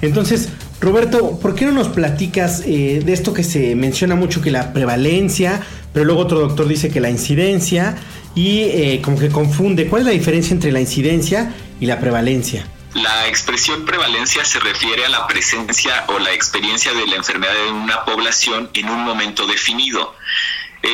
Entonces, 0.00 0.48
Roberto, 0.80 1.38
¿por 1.38 1.54
qué 1.54 1.66
no 1.66 1.72
nos 1.72 1.88
platicas 1.88 2.62
eh, 2.64 3.02
de 3.04 3.12
esto 3.12 3.34
que 3.34 3.44
se 3.44 3.76
menciona 3.76 4.14
mucho 4.14 4.40
que 4.40 4.50
la 4.50 4.72
prevalencia, 4.72 5.60
pero 5.92 6.04
luego 6.04 6.22
otro 6.22 6.40
doctor 6.40 6.66
dice 6.66 6.90
que 6.90 7.00
la 7.00 7.10
incidencia 7.10 7.96
y 8.34 8.60
eh, 8.60 9.00
como 9.02 9.18
que 9.18 9.28
confunde? 9.28 9.88
¿Cuál 9.88 10.02
es 10.02 10.06
la 10.06 10.12
diferencia 10.12 10.54
entre 10.54 10.72
la 10.72 10.80
incidencia 10.80 11.54
y 11.80 11.86
la 11.86 12.00
prevalencia? 12.00 12.66
La 12.94 13.26
expresión 13.26 13.84
prevalencia 13.84 14.44
se 14.44 14.60
refiere 14.60 15.06
a 15.06 15.08
la 15.08 15.26
presencia 15.26 16.04
o 16.08 16.18
la 16.18 16.32
experiencia 16.32 16.92
de 16.92 17.06
la 17.06 17.16
enfermedad 17.16 17.54
en 17.68 17.74
una 17.74 18.04
población 18.04 18.68
en 18.74 18.88
un 18.88 19.04
momento 19.04 19.46
definido 19.46 20.14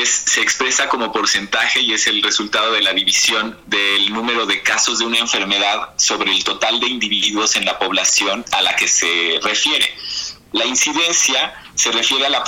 se 0.05 0.40
expresa 0.43 0.88
como 0.88 1.12
porcentaje 1.12 1.81
y 1.81 1.93
es 1.93 2.07
el 2.07 2.23
resultado 2.23 2.73
de 2.73 2.83
la 2.83 2.93
división 2.93 3.59
del 3.67 4.12
número 4.12 4.47
de 4.47 4.62
casos 4.62 4.99
de 4.99 5.07
una 5.07 5.19
enfermedad 5.19 5.90
sobre 5.97 6.31
el 6.31 6.45
total 6.45 6.78
de 6.81 6.88
individuos 6.88 7.57
en 7.57 7.64
la 7.64 7.78
población 7.78 8.45
a 8.52 8.62
la 8.62 8.76
que 8.76 8.87
se 8.87 9.40
refiere. 9.43 9.95
La 10.52 10.64
incidencia 10.64 11.55
se 11.75 11.93
refiere 11.93 12.26
a 12.26 12.31
la, 12.31 12.45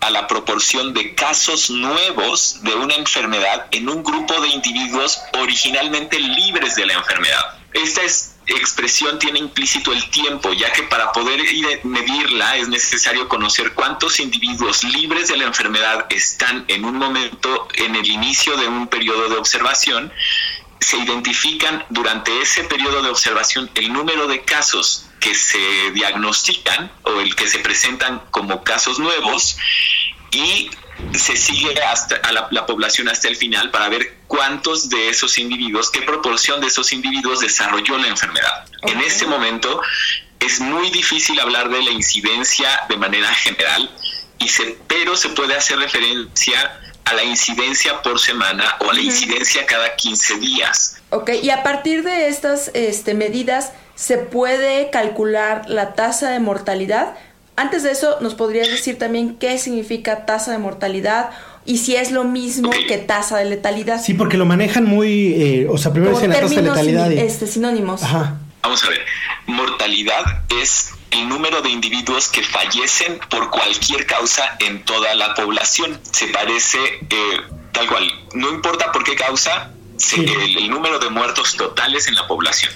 a 0.00 0.10
la 0.10 0.26
proporción 0.26 0.92
de 0.92 1.14
casos 1.14 1.70
nuevos 1.70 2.62
de 2.62 2.74
una 2.74 2.94
enfermedad 2.94 3.66
en 3.70 3.88
un 3.88 4.02
grupo 4.02 4.40
de 4.40 4.48
individuos 4.48 5.20
originalmente 5.38 6.18
libres 6.18 6.74
de 6.74 6.86
la 6.86 6.94
enfermedad. 6.94 7.58
Esta 7.72 8.02
es 8.02 8.34
expresión 8.56 9.18
tiene 9.18 9.38
implícito 9.38 9.92
el 9.92 10.08
tiempo, 10.10 10.52
ya 10.52 10.72
que 10.72 10.84
para 10.84 11.12
poder 11.12 11.40
medirla 11.84 12.56
es 12.56 12.68
necesario 12.68 13.28
conocer 13.28 13.74
cuántos 13.74 14.20
individuos 14.20 14.84
libres 14.84 15.28
de 15.28 15.36
la 15.36 15.44
enfermedad 15.44 16.06
están 16.10 16.64
en 16.68 16.84
un 16.84 16.96
momento, 16.96 17.68
en 17.74 17.94
el 17.94 18.06
inicio 18.06 18.56
de 18.56 18.68
un 18.68 18.88
periodo 18.88 19.28
de 19.28 19.36
observación, 19.36 20.12
se 20.80 20.98
identifican 20.98 21.84
durante 21.90 22.40
ese 22.40 22.64
periodo 22.64 23.02
de 23.02 23.10
observación 23.10 23.70
el 23.74 23.92
número 23.92 24.26
de 24.26 24.42
casos 24.42 25.06
que 25.20 25.34
se 25.34 25.90
diagnostican 25.92 26.90
o 27.02 27.20
el 27.20 27.34
que 27.34 27.48
se 27.48 27.58
presentan 27.58 28.22
como 28.30 28.62
casos 28.62 28.98
nuevos 28.98 29.56
y 30.30 30.70
se 31.14 31.36
sigue 31.36 31.80
hasta 31.82 32.16
a 32.16 32.32
la, 32.32 32.66
población 32.66 33.08
hasta 33.08 33.28
el 33.28 33.36
final 33.36 33.70
para 33.70 33.88
ver 33.88 34.18
cuántos 34.26 34.88
de 34.88 35.08
esos 35.08 35.38
individuos, 35.38 35.90
qué 35.90 36.02
proporción 36.02 36.60
de 36.60 36.66
esos 36.66 36.92
individuos 36.92 37.40
desarrolló 37.40 37.98
la 37.98 38.08
enfermedad. 38.08 38.66
En 38.82 39.00
este 39.00 39.26
momento 39.26 39.80
es 40.40 40.60
muy 40.60 40.90
difícil 40.90 41.38
hablar 41.40 41.68
de 41.68 41.82
la 41.82 41.90
incidencia 41.90 42.82
de 42.88 42.96
manera 42.96 43.32
general, 43.34 43.90
y 44.38 44.48
se, 44.48 44.78
pero 44.86 45.16
se 45.16 45.30
puede 45.30 45.56
hacer 45.56 45.78
referencia 45.78 46.80
a 47.08 47.14
la 47.14 47.24
incidencia 47.24 48.02
por 48.02 48.18
semana 48.18 48.64
o 48.80 48.90
a 48.90 48.94
la 48.94 49.00
incidencia 49.00 49.64
cada 49.66 49.96
15 49.96 50.38
días. 50.38 50.96
Ok, 51.10 51.30
y 51.42 51.50
a 51.50 51.62
partir 51.62 52.02
de 52.02 52.28
estas 52.28 52.70
este, 52.74 53.14
medidas, 53.14 53.72
¿se 53.94 54.18
puede 54.18 54.90
calcular 54.90 55.64
la 55.68 55.94
tasa 55.94 56.30
de 56.30 56.38
mortalidad? 56.38 57.14
Antes 57.56 57.82
de 57.82 57.92
eso, 57.92 58.18
¿nos 58.20 58.34
podrías 58.34 58.68
decir 58.68 58.98
también 58.98 59.36
qué 59.36 59.58
significa 59.58 60.26
tasa 60.26 60.52
de 60.52 60.58
mortalidad 60.58 61.30
y 61.64 61.78
si 61.78 61.96
es 61.96 62.12
lo 62.12 62.24
mismo 62.24 62.70
que 62.70 62.98
tasa 62.98 63.38
de 63.38 63.46
letalidad? 63.46 64.00
Sí, 64.02 64.14
porque 64.14 64.36
lo 64.36 64.44
manejan 64.44 64.84
muy, 64.84 65.34
eh, 65.34 65.66
o 65.68 65.78
sea, 65.78 65.92
primero 65.92 66.14
dicen 66.14 66.30
la 66.30 66.40
tasa 66.40 66.54
de 66.54 66.62
letalidad. 66.62 67.10
este, 67.12 67.46
sinónimos. 67.46 68.02
Ajá. 68.02 68.36
Vamos 68.62 68.84
a 68.84 68.90
ver, 68.90 69.00
mortalidad 69.46 70.42
es 70.60 70.90
el 71.10 71.28
número 71.28 71.62
de 71.62 71.70
individuos 71.70 72.28
que 72.28 72.42
fallecen 72.42 73.18
por 73.30 73.50
cualquier 73.50 74.06
causa 74.06 74.56
en 74.60 74.84
toda 74.84 75.14
la 75.14 75.34
población. 75.34 76.00
Se 76.10 76.28
parece 76.28 76.78
eh, 77.08 77.40
tal 77.72 77.86
cual, 77.86 78.10
no 78.34 78.50
importa 78.50 78.92
por 78.92 79.04
qué 79.04 79.14
causa, 79.14 79.72
el 80.16 80.70
número 80.70 80.98
de 80.98 81.10
muertos 81.10 81.56
totales 81.56 82.08
en 82.08 82.14
la 82.14 82.26
población. 82.26 82.72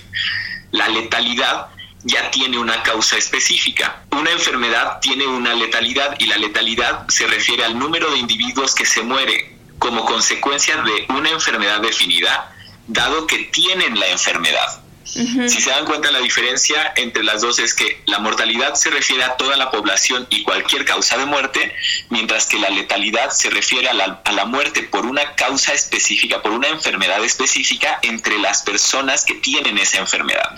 La 0.73 0.89
letalidad 0.89 1.69
ya 2.05 2.31
tiene 2.31 2.59
una 2.59 2.83
causa 2.83 3.17
específica. 3.17 4.03
Una 4.11 4.31
enfermedad 4.31 4.99
tiene 5.01 5.27
una 5.27 5.55
letalidad 5.55 6.17
y 6.19 6.27
la 6.27 6.37
letalidad 6.37 7.07
se 7.09 7.27
refiere 7.27 7.65
al 7.65 7.79
número 7.79 8.11
de 8.11 8.19
individuos 8.19 8.75
que 8.75 8.85
se 8.85 9.03
muere 9.03 9.57
como 9.79 10.05
consecuencia 10.05 10.77
de 10.83 11.07
una 11.09 11.31
enfermedad 11.31 11.81
definida, 11.81 12.55
dado 12.87 13.27
que 13.27 13.39
tienen 13.53 13.99
la 13.99 14.09
enfermedad. 14.09 14.82
Si 15.05 15.49
se 15.49 15.71
dan 15.71 15.85
cuenta, 15.85 16.11
la 16.11 16.21
diferencia 16.21 16.93
entre 16.97 17.25
las 17.25 17.43
dos 17.43 17.59
es 17.59 17.75
que 17.75 18.03
la 18.07 18.19
mortalidad 18.19 18.75
se 18.75 18.91
refiere 18.91 19.25
a 19.25 19.37
toda 19.37 19.57
la 19.57 19.71
población 19.71 20.27
y 20.31 20.43
cualquier 20.43 20.85
causa 20.85 21.17
de 21.19 21.27
muerte, 21.27 21.75
mientras 22.11 22.47
que 22.47 22.59
la 22.59 22.71
letalidad 22.71 23.31
se 23.31 23.51
refiere 23.51 23.89
a 23.89 23.95
la, 23.95 24.23
a 24.25 24.33
la 24.33 24.45
muerte 24.45 24.83
por 24.85 25.07
una 25.07 25.35
causa 25.35 25.73
específica, 25.73 26.43
por 26.43 26.53
una 26.53 26.69
enfermedad 26.69 27.23
específica 27.25 27.99
entre 28.03 28.39
las 28.39 28.63
personas 28.63 29.25
que 29.25 29.35
tienen 29.35 29.79
esa 29.79 29.99
enfermedad. 29.99 30.57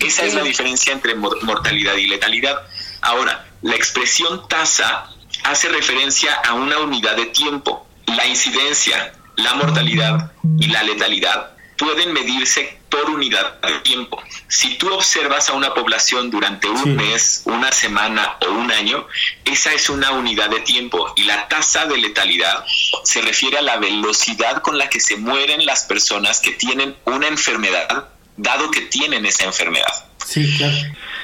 Esa 0.00 0.24
es 0.24 0.34
la 0.34 0.42
diferencia 0.42 0.92
entre 0.92 1.14
mortalidad 1.14 1.96
y 1.96 2.08
letalidad. 2.08 2.62
Ahora, 3.02 3.46
la 3.62 3.74
expresión 3.74 4.48
tasa 4.48 5.08
hace 5.44 5.68
referencia 5.68 6.34
a 6.34 6.54
una 6.54 6.78
unidad 6.78 7.16
de 7.16 7.26
tiempo. 7.26 7.86
La 8.06 8.26
incidencia, 8.26 9.14
la 9.36 9.54
mortalidad 9.54 10.32
y 10.58 10.68
la 10.68 10.82
letalidad 10.82 11.52
pueden 11.78 12.12
medirse 12.12 12.81
por 12.92 13.08
unidad 13.08 13.58
de 13.62 13.80
tiempo. 13.80 14.22
Si 14.48 14.74
tú 14.74 14.92
observas 14.92 15.48
a 15.48 15.54
una 15.54 15.72
población 15.72 16.30
durante 16.30 16.68
un 16.68 16.94
mes, 16.94 17.42
una 17.46 17.72
semana 17.72 18.36
o 18.46 18.50
un 18.50 18.70
año, 18.70 19.06
esa 19.46 19.72
es 19.72 19.88
una 19.88 20.10
unidad 20.10 20.50
de 20.50 20.60
tiempo 20.60 21.10
y 21.16 21.24
la 21.24 21.48
tasa 21.48 21.86
de 21.86 21.96
letalidad 21.96 22.64
se 23.02 23.22
refiere 23.22 23.56
a 23.56 23.62
la 23.62 23.78
velocidad 23.78 24.60
con 24.60 24.76
la 24.76 24.90
que 24.90 25.00
se 25.00 25.16
mueren 25.16 25.64
las 25.64 25.84
personas 25.84 26.40
que 26.40 26.50
tienen 26.52 26.94
una 27.06 27.28
enfermedad, 27.28 28.10
dado 28.36 28.70
que 28.70 28.82
tienen 28.82 29.24
esa 29.24 29.44
enfermedad. 29.44 30.04
Sí, 30.26 30.54
claro. 30.58 30.76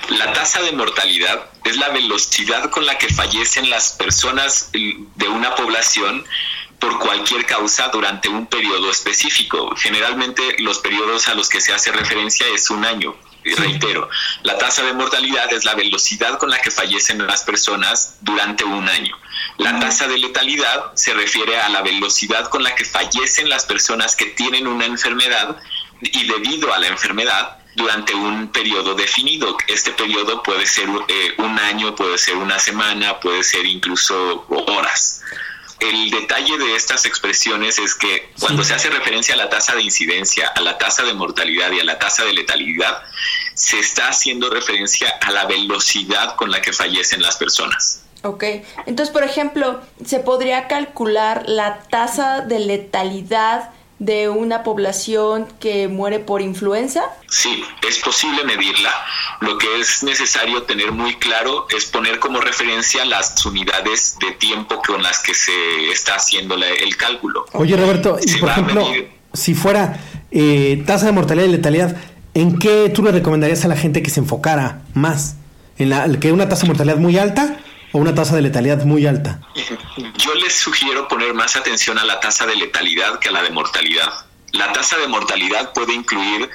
La 0.09 0.33
tasa 0.33 0.63
de 0.63 0.73
mortalidad 0.73 1.51
es 1.65 1.77
la 1.77 1.91
velocidad 1.91 2.71
con 2.71 2.87
la 2.87 2.97
que 2.97 3.13
fallecen 3.13 3.69
las 3.69 3.93
personas 3.93 4.71
de 4.73 5.29
una 5.29 5.55
población 5.55 6.25
por 6.79 6.99
cualquier 6.99 7.45
causa 7.47 7.89
durante 7.89 8.29
un 8.29 8.47
periodo 8.47 8.91
específico. 8.91 9.75
Generalmente 9.77 10.57
los 10.59 10.79
periodos 10.79 11.29
a 11.29 11.35
los 11.35 11.49
que 11.49 11.61
se 11.61 11.73
hace 11.73 11.93
referencia 11.93 12.47
es 12.55 12.71
un 12.71 12.85
año. 12.85 13.17
Y 13.45 13.55
reitero, 13.55 14.09
la 14.43 14.59
tasa 14.59 14.83
de 14.83 14.93
mortalidad 14.93 15.51
es 15.53 15.65
la 15.65 15.75
velocidad 15.75 16.39
con 16.39 16.51
la 16.51 16.61
que 16.61 16.71
fallecen 16.71 17.25
las 17.27 17.45
personas 17.45 18.19
durante 18.21 18.65
un 18.65 18.89
año. 18.89 19.17
La 19.59 19.79
tasa 19.79 20.07
de 20.07 20.19
letalidad 20.19 20.93
se 20.95 21.15
refiere 21.15 21.59
a 21.59 21.69
la 21.69 21.83
velocidad 21.83 22.49
con 22.49 22.63
la 22.63 22.75
que 22.75 22.85
fallecen 22.85 23.49
las 23.49 23.65
personas 23.65 24.17
que 24.17 24.27
tienen 24.27 24.67
una 24.67 24.85
enfermedad 24.85 25.57
y 26.01 26.27
debido 26.27 26.73
a 26.75 26.79
la 26.79 26.89
enfermedad 26.89 27.59
durante 27.75 28.15
un 28.15 28.49
periodo 28.49 28.95
definido. 28.95 29.57
Este 29.69 29.93
periodo 29.93 30.43
puede 30.43 30.67
ser 30.67 30.89
eh, 31.09 31.35
un 31.39 31.59
año, 31.59 31.95
puede 31.95 32.19
ser 32.19 32.37
una 32.37 32.59
semana, 32.59 33.19
puede 33.21 33.43
ser 33.43 33.65
incluso 33.65 34.45
horas. 34.49 35.23
El 35.81 36.11
detalle 36.11 36.59
de 36.59 36.75
estas 36.75 37.07
expresiones 37.07 37.79
es 37.79 37.95
que 37.95 38.31
cuando 38.41 38.65
se 38.65 38.75
hace 38.75 38.91
referencia 38.91 39.35
a 39.35 39.37
la 39.37 39.49
tasa 39.49 39.77
de 39.77 39.83
incidencia, 39.83 40.49
a 40.49 40.61
la 40.61 40.77
tasa 40.77 41.05
de 41.05 41.15
mortalidad 41.15 41.71
y 41.71 41.81
a 41.81 41.85
la 41.85 41.99
tasa 41.99 42.25
de 42.25 42.33
letalidad, 42.33 43.03
se 43.55 43.79
está 43.79 44.09
haciendo 44.09 44.51
referencia 44.51 45.09
a 45.21 45.31
la 45.31 45.47
velocidad 45.47 46.35
con 46.37 46.51
la 46.51 46.61
que 46.61 46.73
fallecen 46.73 47.23
las 47.23 47.37
personas. 47.37 48.03
Ok, 48.23 48.45
entonces 48.87 49.11
por 49.13 49.23
ejemplo, 49.23 49.81
¿se 50.05 50.19
podría 50.19 50.67
calcular 50.67 51.45
la 51.47 51.81
tasa 51.85 52.41
de 52.41 52.59
letalidad 52.59 53.71
de 53.99 54.29
una 54.29 54.63
población 54.63 55.47
que 55.59 55.89
muere 55.89 56.21
por 56.21 56.41
influenza? 56.41 57.03
Sí, 57.29 57.65
es 57.87 57.99
posible 57.99 58.45
medirla. 58.45 58.91
Lo 59.41 59.59
que 59.59 59.81
es 59.81 60.03
necesario 60.03 60.63
tener 60.63 60.93
muy 60.93 61.17
claro 61.17 61.67
es 61.77 61.87
poner 61.87 62.21
como 62.21 62.41
referencia 62.41 63.05
las 63.05 63.45
unidades 63.45 64.17
de 64.21 64.33
tiempo 64.33 64.81
con 64.87 65.03
las 65.03 65.19
que 65.21 65.35
se 65.35 65.91
está 65.91 66.15
haciendo 66.17 66.55
el 66.55 66.97
cálculo. 66.97 67.47
Oye, 67.53 67.77
Roberto, 67.77 68.19
y 68.25 68.37
por 68.37 68.51
ejemplo, 68.51 68.87
si 69.33 69.55
fuera 69.55 70.01
eh, 70.31 70.83
tasa 70.87 71.07
de 71.07 71.13
mortalidad 71.13 71.47
y 71.47 71.51
letalidad, 71.51 71.97
¿en 72.35 72.59
qué 72.59 72.91
tú 72.95 73.03
le 73.03 73.11
recomendarías 73.11 73.65
a 73.65 73.69
la 73.69 73.77
gente 73.77 74.03
que 74.03 74.11
se 74.11 74.21
enfocara 74.21 74.83
más? 74.95 75.37
¿En 75.77 75.91
la, 75.91 76.09
que 76.19 76.33
una 76.33 76.49
tasa 76.49 76.63
de 76.63 76.69
mortalidad 76.69 76.97
muy 76.97 77.19
alta 77.19 77.59
o 77.93 77.99
una 77.99 78.15
tasa 78.15 78.37
de 78.37 78.43
letalidad 78.43 78.85
muy 78.85 79.07
alta? 79.07 79.41
Yo 80.19 80.35
les 80.35 80.55
sugiero 80.55 81.09
poner 81.09 81.35
más 81.35 81.57
atención 81.57 81.99
a 81.99 82.05
la 82.05 82.21
tasa 82.21 82.47
de 82.47 82.57
letalidad 82.57 83.19
que 83.19 83.29
a 83.29 83.33
la 83.33 83.43
de 83.43 83.51
mortalidad. 83.51 84.27
La 84.53 84.73
tasa 84.73 84.97
de 84.99 85.09
mortalidad 85.09 85.73
puede 85.73 85.95
incluir 85.95 86.49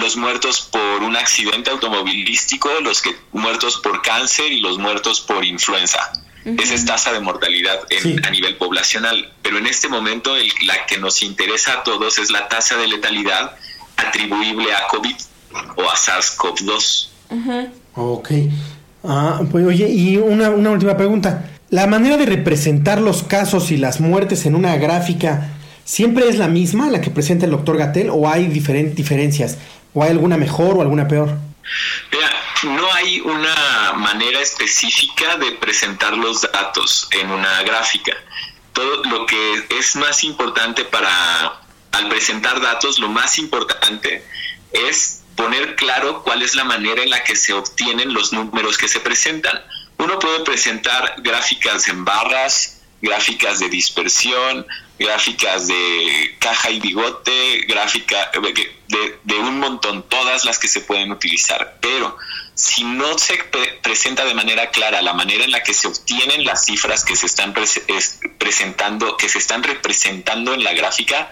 los 0.00 0.16
muertos 0.16 0.68
por 0.72 1.02
un 1.02 1.16
accidente 1.16 1.70
automovilístico, 1.70 2.68
los 2.82 3.00
que 3.00 3.16
muertos 3.32 3.78
por 3.78 4.02
cáncer 4.02 4.50
y 4.52 4.60
los 4.60 4.78
muertos 4.78 5.20
por 5.20 5.44
influenza. 5.44 6.12
Esa 6.44 6.74
es 6.74 6.84
tasa 6.84 7.12
de 7.12 7.18
mortalidad 7.18 7.80
a 8.24 8.30
nivel 8.30 8.56
poblacional. 8.56 9.32
Pero 9.42 9.58
en 9.58 9.66
este 9.66 9.88
momento 9.88 10.34
la 10.62 10.86
que 10.86 10.98
nos 10.98 11.22
interesa 11.22 11.72
a 11.72 11.82
todos 11.82 12.18
es 12.18 12.30
la 12.30 12.48
tasa 12.48 12.76
de 12.76 12.86
letalidad 12.86 13.56
atribuible 13.96 14.72
a 14.72 14.86
COVID 14.86 15.16
o 15.76 15.90
a 15.90 15.94
SARS-CoV-2. 15.94 17.08
Ok. 17.94 18.30
Ah, 19.08 19.40
pues 19.50 19.64
oye, 19.64 19.88
y 19.88 20.16
una, 20.16 20.50
una 20.50 20.70
última 20.70 20.96
pregunta. 20.96 21.50
¿La 21.70 21.86
manera 21.86 22.16
de 22.16 22.26
representar 22.26 23.00
los 23.00 23.22
casos 23.22 23.70
y 23.70 23.76
las 23.76 24.00
muertes 24.00 24.46
en 24.46 24.54
una 24.54 24.76
gráfica 24.76 25.50
siempre 25.84 26.28
es 26.28 26.38
la 26.38 26.48
misma, 26.48 26.90
la 26.90 27.00
que 27.00 27.10
presenta 27.10 27.44
el 27.44 27.50
doctor 27.50 27.76
Gatel, 27.76 28.10
o 28.10 28.28
hay 28.28 28.46
diferencias? 28.46 29.58
¿O 29.94 30.02
hay 30.02 30.10
alguna 30.10 30.36
mejor 30.36 30.76
o 30.76 30.82
alguna 30.82 31.08
peor? 31.08 31.36
Mira, 32.12 32.30
no 32.64 32.92
hay 32.92 33.20
una 33.20 33.92
manera 33.94 34.40
específica 34.40 35.36
de 35.38 35.52
presentar 35.52 36.16
los 36.16 36.42
datos 36.42 37.08
en 37.12 37.30
una 37.30 37.62
gráfica. 37.62 38.12
Todo 38.72 39.02
lo 39.04 39.26
que 39.26 39.66
es 39.78 39.96
más 39.96 40.22
importante 40.24 40.84
para, 40.84 41.60
al 41.92 42.08
presentar 42.08 42.60
datos, 42.60 42.98
lo 42.98 43.08
más 43.08 43.38
importante 43.38 44.24
es 44.72 45.22
poner 45.36 45.76
claro 45.76 46.22
cuál 46.22 46.42
es 46.42 46.54
la 46.54 46.64
manera 46.64 47.02
en 47.02 47.10
la 47.10 47.22
que 47.22 47.36
se 47.36 47.52
obtienen 47.52 48.12
los 48.12 48.32
números 48.32 48.78
que 48.78 48.88
se 48.88 49.00
presentan. 49.00 49.62
Uno 49.98 50.18
puede 50.18 50.40
presentar 50.40 51.16
gráficas 51.18 51.88
en 51.88 52.04
barras, 52.04 52.80
gráficas 53.00 53.58
de 53.58 53.68
dispersión, 53.68 54.66
gráficas 54.98 55.68
de 55.68 56.36
caja 56.38 56.70
y 56.70 56.80
bigote, 56.80 57.64
gráfica 57.68 58.30
de, 58.88 59.18
de, 59.22 59.38
un 59.38 59.58
montón, 59.60 60.08
todas 60.08 60.44
las 60.44 60.58
que 60.58 60.68
se 60.68 60.80
pueden 60.80 61.10
utilizar. 61.12 61.78
Pero 61.80 62.16
si 62.54 62.84
no 62.84 63.18
se 63.18 63.36
presenta 63.82 64.24
de 64.24 64.34
manera 64.34 64.70
clara 64.70 65.02
la 65.02 65.12
manera 65.12 65.44
en 65.44 65.50
la 65.50 65.62
que 65.62 65.74
se 65.74 65.86
obtienen 65.86 66.44
las 66.44 66.64
cifras 66.64 67.04
que 67.04 67.16
se 67.16 67.26
están 67.26 67.54
presentando, 68.38 69.16
que 69.16 69.28
se 69.28 69.38
están 69.38 69.62
representando 69.62 70.54
en 70.54 70.64
la 70.64 70.72
gráfica, 70.72 71.30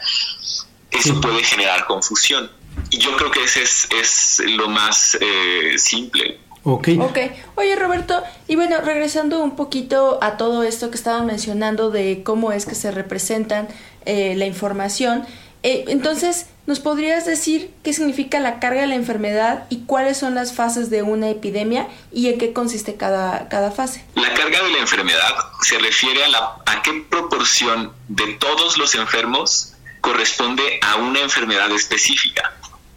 eso 0.90 1.20
puede 1.20 1.42
generar 1.42 1.86
confusión. 1.86 2.50
Y 2.94 2.98
yo 2.98 3.16
creo 3.16 3.32
que 3.32 3.42
ese 3.42 3.64
es, 3.64 4.40
lo 4.46 4.68
más 4.68 5.18
eh, 5.20 5.76
simple. 5.78 6.38
Ok. 6.62 6.90
Ok. 7.00 7.18
Oye, 7.56 7.74
Roberto, 7.74 8.22
y 8.46 8.54
bueno, 8.54 8.80
regresando 8.82 9.42
un 9.42 9.56
poquito 9.56 10.20
a 10.22 10.36
todo 10.36 10.62
esto 10.62 10.90
que 10.90 10.96
estaban 10.96 11.26
mencionando 11.26 11.90
de 11.90 12.22
cómo 12.22 12.52
es 12.52 12.66
que 12.66 12.76
se 12.76 12.92
representan 12.92 13.66
eh, 14.04 14.36
la 14.36 14.46
información, 14.46 15.26
eh, 15.64 15.86
entonces, 15.88 16.46
¿nos 16.68 16.78
podrías 16.78 17.26
decir 17.26 17.72
qué 17.82 17.92
significa 17.92 18.38
la 18.38 18.60
carga 18.60 18.82
de 18.82 18.86
la 18.86 18.94
enfermedad 18.94 19.64
y 19.70 19.86
cuáles 19.86 20.16
son 20.16 20.36
las 20.36 20.54
fases 20.54 20.88
de 20.88 21.02
una 21.02 21.30
epidemia 21.30 21.88
y 22.12 22.28
en 22.28 22.38
qué 22.38 22.52
consiste 22.52 22.94
cada, 22.94 23.48
cada 23.48 23.72
fase? 23.72 24.04
La 24.14 24.32
carga 24.34 24.62
de 24.62 24.70
la 24.70 24.78
enfermedad 24.78 25.34
se 25.62 25.80
refiere 25.80 26.22
a, 26.22 26.28
la, 26.28 26.38
a 26.64 26.80
qué 26.84 27.04
proporción 27.10 27.92
de 28.06 28.34
todos 28.34 28.78
los 28.78 28.94
enfermos 28.94 29.72
corresponde 30.00 30.78
a 30.80 30.94
una 30.96 31.22
enfermedad 31.22 31.72
específica 31.72 32.54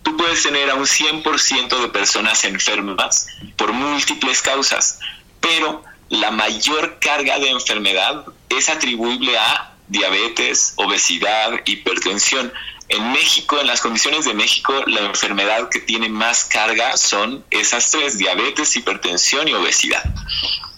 tú 0.08 0.15
puedes 0.15 0.41
tener 0.41 0.70
a 0.70 0.76
un 0.76 0.86
100% 0.86 1.82
de 1.82 1.89
personas 1.89 2.46
enfermas 2.46 3.28
por 3.58 3.74
múltiples 3.74 4.41
causas, 4.41 5.00
pero 5.41 5.84
la 6.08 6.32
mayor 6.32 6.98
carga 7.02 7.38
de 7.39 7.50
enfermedad 7.50 8.24
es 8.48 8.70
atribuible 8.70 9.38
a 9.38 9.74
diabetes, 9.89 10.76
obesidad, 10.78 11.60
hipertensión. 11.65 12.54
En 12.88 13.12
México, 13.12 13.60
en 13.60 13.67
las 13.67 13.82
condiciones 13.82 14.24
de 14.24 14.34
México, 14.34 14.74
la 14.86 15.02
enfermedad 15.02 15.67
que 15.67 15.82
tiene 15.82 16.08
más 16.08 16.46
carga 16.46 16.96
son 16.96 17.43
esas 17.52 17.91
tres, 17.91 18.17
diabetes, 18.17 18.78
hipertensión 18.78 19.50
y 19.50 19.54
obesidad. 19.56 20.04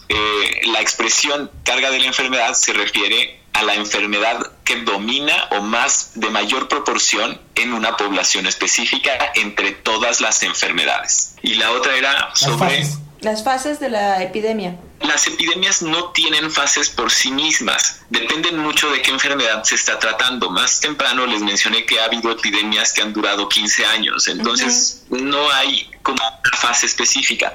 Eh, 0.07 0.61
la 0.69 0.81
expresión 0.81 1.51
carga 1.63 1.91
de 1.91 1.99
la 1.99 2.07
enfermedad 2.07 2.55
se 2.55 2.73
refiere 2.73 3.38
a 3.53 3.63
la 3.63 3.75
enfermedad 3.75 4.51
que 4.63 4.81
domina 4.83 5.49
o 5.51 5.61
más 5.61 6.11
de 6.15 6.29
mayor 6.29 6.67
proporción 6.67 7.39
en 7.55 7.73
una 7.73 7.97
población 7.97 8.45
específica 8.45 9.11
entre 9.35 9.71
todas 9.71 10.21
las 10.21 10.43
enfermedades. 10.43 11.35
Y 11.41 11.55
la 11.55 11.71
otra 11.71 11.95
era 11.95 12.29
sobre... 12.35 12.85
Las 13.21 13.43
fases 13.43 13.79
de 13.79 13.89
la 13.89 14.23
epidemia. 14.23 14.77
Las 15.01 15.27
epidemias 15.27 15.81
no 15.81 16.11
tienen 16.11 16.51
fases 16.51 16.89
por 16.89 17.11
sí 17.11 17.31
mismas, 17.31 18.01
dependen 18.09 18.57
mucho 18.57 18.91
de 18.91 19.01
qué 19.01 19.11
enfermedad 19.11 19.63
se 19.63 19.75
está 19.75 19.97
tratando. 19.97 20.49
Más 20.49 20.81
temprano 20.81 21.25
les 21.25 21.41
mencioné 21.41 21.85
que 21.85 21.99
ha 21.99 22.05
habido 22.05 22.31
epidemias 22.31 22.91
que 22.91 23.01
han 23.01 23.13
durado 23.13 23.47
15 23.47 23.85
años, 23.85 24.27
entonces 24.27 25.03
no 25.09 25.49
hay 25.51 25.89
como 26.03 26.21
una 26.21 26.57
fase 26.57 26.85
específica. 26.85 27.53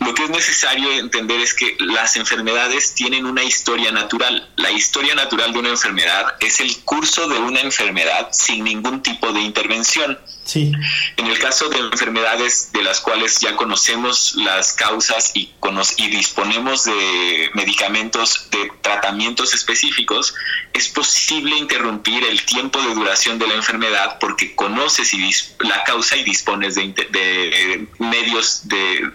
Lo 0.00 0.14
que 0.14 0.24
es 0.24 0.30
necesario 0.30 0.90
entender 0.92 1.40
es 1.40 1.54
que 1.54 1.76
las 1.80 2.16
enfermedades 2.16 2.94
tienen 2.94 3.26
una 3.26 3.42
historia 3.42 3.90
natural. 3.92 4.48
La 4.56 4.70
historia 4.70 5.14
natural 5.14 5.52
de 5.52 5.58
una 5.58 5.68
enfermedad 5.70 6.34
es 6.40 6.60
el 6.60 6.76
curso 6.84 7.28
de 7.28 7.38
una 7.38 7.60
enfermedad 7.60 8.28
sin 8.32 8.64
ningún 8.64 9.02
tipo 9.02 9.32
de 9.32 9.40
intervención. 9.40 10.18
Sí. 10.44 10.72
En 11.16 11.26
el 11.26 11.38
caso 11.38 11.68
de 11.68 11.78
enfermedades 11.78 12.70
de 12.72 12.82
las 12.82 13.00
cuales 13.00 13.40
ya 13.40 13.56
conocemos 13.56 14.34
las 14.36 14.72
causas 14.74 15.32
y, 15.34 15.52
y 15.96 16.08
disponemos 16.08 16.84
de 16.86 17.50
medicamentos, 17.54 18.48
de 18.50 18.70
tratamientos 18.80 19.54
específicos, 19.54 20.34
es 20.72 20.88
posible 20.88 21.56
interrumpir 21.56 22.24
el 22.24 22.42
tiempo 22.44 22.80
de 22.80 22.94
duración 22.94 23.38
de 23.38 23.46
la 23.46 23.54
enfermedad 23.54 24.18
porque 24.18 24.54
conoces 24.54 25.12
la 25.58 25.84
causa 25.84 26.16
y 26.16 26.24
dispones 26.24 26.74
de, 26.76 27.86
medios 27.98 28.62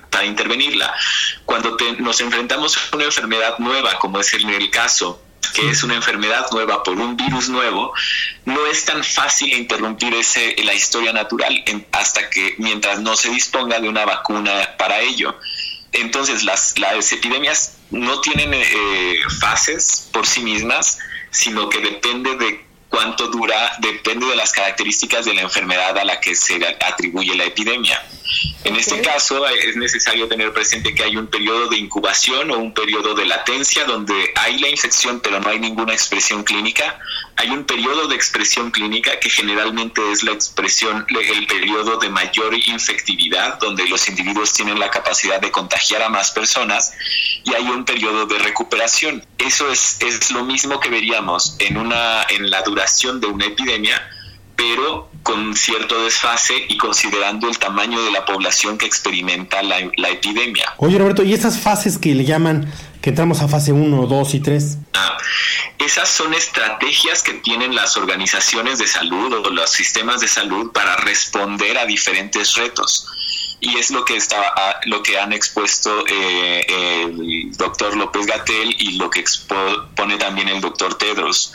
para 0.09 0.25
intervenirla. 0.25 0.93
Cuando 1.45 1.77
nos 1.99 2.21
enfrentamos 2.21 2.77
a 2.77 2.95
una 2.95 3.05
enfermedad 3.05 3.57
nueva, 3.59 3.97
como 3.99 4.19
es 4.19 4.33
el 4.33 4.69
caso 4.69 5.21
que 5.53 5.69
es 5.69 5.83
una 5.83 5.95
enfermedad 5.95 6.45
nueva 6.51 6.83
por 6.83 6.97
un 6.97 7.17
virus 7.17 7.49
nuevo, 7.49 7.93
no 8.45 8.65
es 8.67 8.85
tan 8.85 9.03
fácil 9.03 9.53
interrumpir 9.53 10.13
ese, 10.13 10.55
la 10.63 10.73
historia 10.73 11.11
natural 11.13 11.63
hasta 11.91 12.29
que 12.29 12.55
mientras 12.57 12.99
no 13.01 13.15
se 13.15 13.29
disponga 13.29 13.79
de 13.79 13.89
una 13.89 14.05
vacuna 14.05 14.75
para 14.77 14.99
ello. 15.01 15.37
Entonces 15.93 16.43
las, 16.43 16.77
las 16.79 17.11
epidemias 17.11 17.73
no 17.89 18.21
tienen 18.21 18.53
eh, 18.53 19.15
fases 19.39 20.09
por 20.13 20.25
sí 20.25 20.41
mismas, 20.41 20.99
sino 21.31 21.69
que 21.69 21.79
depende 21.79 22.35
de 22.37 22.65
cuánto 22.89 23.27
dura, 23.27 23.77
depende 23.79 24.25
de 24.27 24.35
las 24.35 24.51
características 24.51 25.25
de 25.25 25.33
la 25.33 25.41
enfermedad 25.41 25.97
a 25.97 26.05
la 26.05 26.19
que 26.19 26.35
se 26.35 26.59
atribuye 26.85 27.35
la 27.35 27.45
epidemia. 27.45 28.01
En 28.63 28.75
este 28.75 29.01
caso 29.01 29.45
es 29.47 29.75
necesario 29.75 30.27
tener 30.27 30.53
presente 30.53 30.93
que 30.93 31.03
hay 31.03 31.17
un 31.17 31.27
periodo 31.27 31.67
de 31.67 31.77
incubación 31.77 32.51
o 32.51 32.57
un 32.57 32.73
periodo 32.73 33.15
de 33.15 33.25
latencia 33.25 33.85
donde 33.85 34.31
hay 34.35 34.59
la 34.59 34.69
infección 34.69 35.19
pero 35.19 35.39
no 35.39 35.49
hay 35.49 35.59
ninguna 35.59 35.93
expresión 35.93 36.43
clínica. 36.43 36.99
Hay 37.37 37.49
un 37.49 37.63
periodo 37.63 38.07
de 38.07 38.15
expresión 38.15 38.69
clínica 38.71 39.19
que 39.19 39.29
generalmente 39.29 40.01
es 40.11 40.23
la 40.23 40.31
expresión, 40.31 41.05
el 41.09 41.47
periodo 41.47 41.97
de 41.97 42.09
mayor 42.09 42.53
infectividad 42.53 43.57
donde 43.59 43.87
los 43.87 44.07
individuos 44.07 44.53
tienen 44.53 44.79
la 44.79 44.89
capacidad 44.89 45.41
de 45.41 45.49
contagiar 45.51 46.03
a 46.03 46.09
más 46.09 46.31
personas 46.31 46.93
y 47.43 47.53
hay 47.53 47.63
un 47.63 47.83
periodo 47.83 48.25
de 48.27 48.37
recuperación. 48.39 49.25
Eso 49.37 49.71
es, 49.71 49.97
es 50.01 50.31
lo 50.31 50.45
mismo 50.45 50.79
que 50.79 50.89
veríamos 50.89 51.55
en, 51.59 51.77
una, 51.77 52.23
en 52.29 52.49
la 52.49 52.61
duración 52.61 53.19
de 53.19 53.27
una 53.27 53.45
epidemia 53.45 54.01
pero 54.61 55.09
con 55.23 55.55
cierto 55.55 56.03
desfase 56.03 56.53
y 56.67 56.77
considerando 56.77 57.47
el 57.47 57.57
tamaño 57.57 58.01
de 58.03 58.11
la 58.11 58.25
población 58.25 58.77
que 58.77 58.85
experimenta 58.85 59.61
la, 59.61 59.79
epidemia. 60.09 60.73
Oye 60.77 60.97
Roberto, 60.97 61.23
¿y 61.23 61.33
esas 61.33 61.59
fases 61.59 61.97
que 61.97 62.15
le 62.15 62.25
llaman 62.25 62.71
que 63.01 63.09
entramos 63.09 63.41
a 63.41 63.47
fase 63.47 63.71
1, 63.71 64.07
2 64.07 64.33
y 64.33 64.39
3? 64.39 64.77
Ah, 64.93 65.17
esas 65.77 66.09
son 66.09 66.33
estrategias 66.33 67.23
que 67.23 67.33
tienen 67.33 67.75
las 67.75 67.97
organizaciones 67.97 68.79
de 68.79 68.87
salud 68.87 69.33
o 69.33 69.49
los 69.49 69.69
sistemas 69.69 70.21
de 70.21 70.27
salud 70.27 70.71
para 70.71 70.95
responder 70.97 71.77
a 71.77 71.85
diferentes 71.85 72.55
retos 72.55 73.07
y 73.61 73.77
es 73.77 73.91
lo 73.91 74.03
que 74.03 74.15
está 74.17 74.79
lo 74.85 75.03
que 75.03 75.19
han 75.19 75.31
expuesto 75.31 76.03
eh, 76.07 76.65
el 76.67 77.55
doctor 77.55 77.95
López 77.95 78.25
Gatel 78.25 78.75
y 78.79 78.97
lo 78.97 79.09
que 79.09 79.19
expone 79.19 80.17
también 80.17 80.49
el 80.49 80.59
doctor 80.59 80.97
Tedros. 80.97 81.53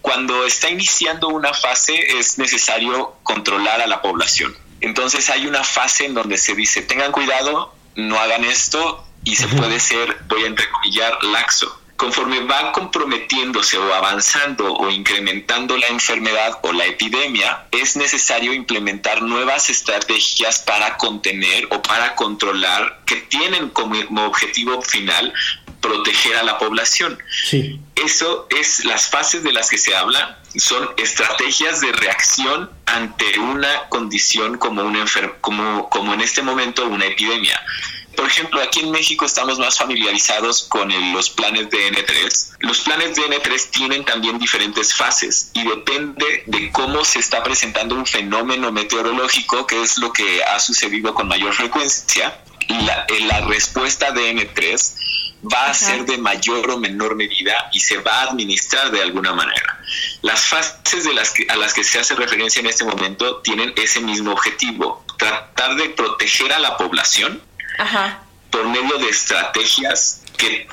Cuando 0.00 0.46
está 0.46 0.70
iniciando 0.70 1.28
una 1.28 1.52
fase 1.52 1.94
es 2.18 2.38
necesario 2.38 3.16
controlar 3.22 3.82
a 3.82 3.86
la 3.86 4.00
población. 4.00 4.56
Entonces 4.80 5.28
hay 5.28 5.46
una 5.46 5.62
fase 5.62 6.06
en 6.06 6.14
donde 6.14 6.38
se 6.38 6.54
dice 6.54 6.80
tengan 6.80 7.12
cuidado, 7.12 7.74
no 7.96 8.18
hagan 8.18 8.44
esto 8.44 9.06
y 9.22 9.36
se 9.36 9.46
puede 9.46 9.78
ser, 9.78 10.22
voy 10.28 10.44
a 10.44 10.46
entrecomillar, 10.46 11.22
laxo 11.22 11.81
conforme 12.02 12.40
va 12.40 12.72
comprometiéndose 12.72 13.78
o 13.78 13.94
avanzando 13.94 14.74
o 14.74 14.90
incrementando 14.90 15.76
la 15.76 15.86
enfermedad 15.86 16.58
o 16.62 16.72
la 16.72 16.84
epidemia, 16.84 17.68
es 17.70 17.94
necesario 17.94 18.52
implementar 18.52 19.22
nuevas 19.22 19.70
estrategias 19.70 20.58
para 20.58 20.96
contener 20.96 21.68
o 21.70 21.80
para 21.80 22.16
controlar 22.16 23.02
que 23.06 23.14
tienen 23.14 23.68
como, 23.68 23.94
objetivo 24.26 24.82
final 24.82 25.32
proteger 25.80 26.38
a 26.38 26.42
la 26.42 26.58
población. 26.58 27.16
Sí. 27.44 27.78
Eso 27.94 28.48
es 28.50 28.84
las 28.84 29.08
fases 29.08 29.44
de 29.44 29.52
las 29.52 29.70
que 29.70 29.78
se 29.78 29.94
habla, 29.94 30.40
son 30.56 30.90
estrategias 30.96 31.80
de 31.80 31.92
reacción 31.92 32.68
ante 32.86 33.38
una 33.38 33.88
condición 33.90 34.58
como, 34.58 34.82
una 34.82 35.04
como, 35.40 35.88
como 35.88 36.14
en 36.14 36.20
este 36.20 36.42
momento 36.42 36.84
una 36.84 37.06
epidemia. 37.06 37.62
Por 38.22 38.30
ejemplo, 38.30 38.62
aquí 38.62 38.78
en 38.78 38.92
México 38.92 39.26
estamos 39.26 39.58
más 39.58 39.76
familiarizados 39.76 40.62
con 40.68 40.88
los 41.12 41.28
planes 41.30 41.68
de 41.70 41.90
N3. 41.90 42.50
Los 42.60 42.78
planes 42.82 43.16
de 43.16 43.22
N3 43.22 43.70
tienen 43.70 44.04
también 44.04 44.38
diferentes 44.38 44.94
fases 44.94 45.50
y 45.54 45.64
depende 45.64 46.44
de 46.46 46.70
cómo 46.70 47.04
se 47.04 47.18
está 47.18 47.42
presentando 47.42 47.96
un 47.96 48.06
fenómeno 48.06 48.70
meteorológico, 48.70 49.66
que 49.66 49.82
es 49.82 49.98
lo 49.98 50.12
que 50.12 50.40
ha 50.44 50.60
sucedido 50.60 51.12
con 51.14 51.26
mayor 51.26 51.52
frecuencia. 51.52 52.40
La, 52.68 53.06
eh, 53.08 53.22
la 53.22 53.40
respuesta 53.40 54.12
de 54.12 54.36
N3 54.36 54.94
va 55.52 55.66
a 55.66 55.74
ser 55.74 56.04
de 56.04 56.16
mayor 56.18 56.70
o 56.70 56.78
menor 56.78 57.16
medida 57.16 57.70
y 57.72 57.80
se 57.80 57.98
va 57.98 58.20
a 58.20 58.30
administrar 58.30 58.92
de 58.92 59.02
alguna 59.02 59.32
manera. 59.32 59.80
Las 60.22 60.44
fases 60.44 61.02
de 61.02 61.12
las 61.12 61.34
a 61.48 61.56
las 61.56 61.74
que 61.74 61.82
se 61.82 61.98
hace 61.98 62.14
referencia 62.14 62.60
en 62.60 62.66
este 62.66 62.84
momento 62.84 63.38
tienen 63.38 63.72
ese 63.74 64.00
mismo 64.00 64.30
objetivo, 64.30 65.04
tratar 65.18 65.74
de 65.74 65.88
proteger 65.90 66.52
a 66.52 66.60
la 66.60 66.76
población 66.76 67.42
por 68.50 68.68
medio 68.68 68.98
de 68.98 69.08
estrategias 69.08 70.22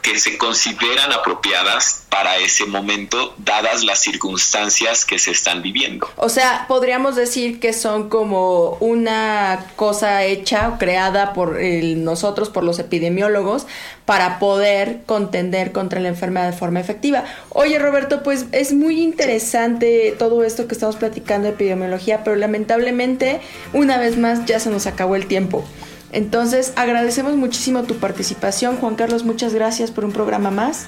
que, 0.02 0.20
se 0.20 0.38
consideran 0.38 1.14
apropiadas 1.14 2.04
para 2.10 2.38
ese 2.38 2.66
momento, 2.66 3.36
dadas 3.38 3.84
las 3.84 4.02
circunstancias 4.02 5.06
que 5.06 5.20
se 5.20 5.32
están 5.32 5.62
viviendo. 5.62 6.10
O 6.18 6.30
sea, 6.30 6.66
podríamos 6.68 7.16
decir 7.16 7.60
que 7.60 7.74
son 7.74 8.10
como 8.10 8.72
una 8.80 9.68
cosa 9.76 10.24
hecha 10.26 10.70
o 10.70 10.78
creada 10.78 11.34
por 11.34 11.62
nosotros, 11.62 12.50
por 12.50 12.64
los 12.64 12.80
epidemiólogos, 12.80 13.68
para 14.06 14.40
poder 14.40 15.02
contender 15.06 15.72
contra 15.72 16.00
la 16.00 16.10
enfermedad 16.10 16.52
de 16.52 16.58
forma 16.58 16.80
efectiva. 16.80 17.24
Oye, 17.50 17.78
Roberto, 17.78 18.24
pues 18.24 18.48
es 18.52 18.74
muy 18.74 19.02
interesante 19.02 20.16
todo 20.18 20.44
esto 20.44 20.68
que 20.68 20.74
estamos 20.74 20.96
platicando 20.96 21.48
de 21.48 21.54
epidemiología, 21.54 22.24
pero 22.24 22.36
lamentablemente, 22.36 23.40
una 23.74 23.98
vez 23.98 24.18
más, 24.18 24.46
ya 24.46 24.60
se 24.60 24.72
nos 24.72 24.88
acabó 24.88 25.16
el 25.16 25.28
tiempo. 25.28 25.64
Entonces, 26.12 26.74
agradecemos 26.76 27.36
muchísimo 27.36 27.84
tu 27.84 27.95
participación. 27.95 28.78
Juan 28.78 28.95
Carlos, 28.95 29.24
muchas 29.24 29.54
gracias 29.54 29.91
por 29.91 30.06
un 30.06 30.12
programa 30.12 30.52
más. 30.52 30.88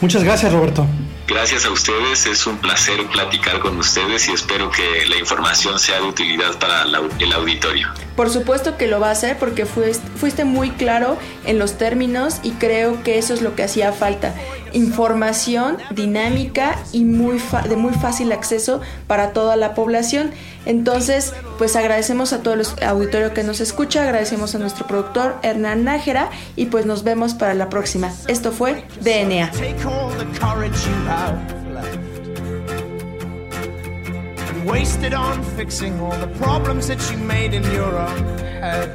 Muchas 0.00 0.22
gracias, 0.24 0.52
Roberto. 0.52 0.86
Gracias 1.30 1.64
a 1.64 1.70
ustedes, 1.70 2.26
es 2.26 2.44
un 2.48 2.58
placer 2.58 3.06
platicar 3.06 3.60
con 3.60 3.78
ustedes 3.78 4.28
y 4.28 4.32
espero 4.32 4.68
que 4.68 5.06
la 5.06 5.16
información 5.16 5.78
sea 5.78 6.00
de 6.00 6.08
utilidad 6.08 6.58
para 6.58 6.82
el 6.82 7.32
auditorio. 7.32 7.86
Por 8.16 8.30
supuesto 8.30 8.76
que 8.76 8.88
lo 8.88 8.98
va 8.98 9.10
a 9.10 9.12
hacer 9.12 9.38
porque 9.38 9.64
fuiste 9.64 10.44
muy 10.44 10.70
claro 10.70 11.16
en 11.44 11.60
los 11.60 11.78
términos 11.78 12.40
y 12.42 12.50
creo 12.50 13.04
que 13.04 13.16
eso 13.16 13.32
es 13.32 13.42
lo 13.42 13.54
que 13.54 13.62
hacía 13.62 13.92
falta. 13.92 14.34
Información 14.72 15.78
dinámica 15.90 16.76
y 16.92 17.04
muy 17.04 17.40
de 17.68 17.76
muy 17.76 17.94
fácil 17.94 18.32
acceso 18.32 18.80
para 19.06 19.32
toda 19.32 19.54
la 19.54 19.74
población. 19.74 20.32
Entonces, 20.66 21.32
pues 21.58 21.76
agradecemos 21.76 22.32
a 22.32 22.42
todo 22.42 22.54
el 22.54 22.66
auditorio 22.84 23.32
que 23.32 23.44
nos 23.44 23.60
escucha, 23.60 24.02
agradecemos 24.02 24.56
a 24.56 24.58
nuestro 24.58 24.88
productor 24.88 25.36
Hernán 25.42 25.84
Nájera 25.84 26.28
y 26.56 26.66
pues 26.66 26.86
nos 26.86 27.04
vemos 27.04 27.34
para 27.34 27.54
la 27.54 27.68
próxima. 27.68 28.12
Esto 28.26 28.50
fue 28.50 28.84
DNA. 29.00 29.52
Wasted 34.70 35.14
on 35.14 35.42
fixing 35.56 35.98
all 36.00 36.16
the 36.18 36.32
problems 36.38 36.86
that 36.86 37.00
you 37.10 37.16
made 37.18 37.54
in 37.54 37.62
your 37.72 37.98
own 37.98 38.38
head. 38.38 38.88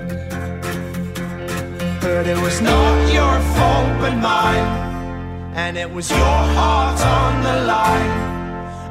But 2.01 2.27
it 2.27 2.39
was 2.41 2.61
not 2.61 3.13
your 3.13 3.35
fault 3.55 3.89
but 3.99 4.15
mine, 4.15 4.67
and 5.53 5.77
it 5.77 5.91
was 5.91 6.09
your 6.09 6.37
heart 6.57 6.99
on 7.01 7.43
the 7.43 7.65
line. 7.65 8.15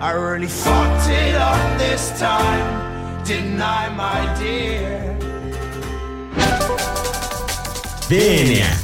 I 0.00 0.10
really 0.10 0.46
fucked 0.46 1.08
it 1.08 1.34
up 1.36 1.78
this 1.78 2.18
time, 2.18 3.24
didn't 3.24 3.62
I, 3.62 3.88
my 3.94 4.20
dear? 4.38 5.16
DNA. 8.08 8.83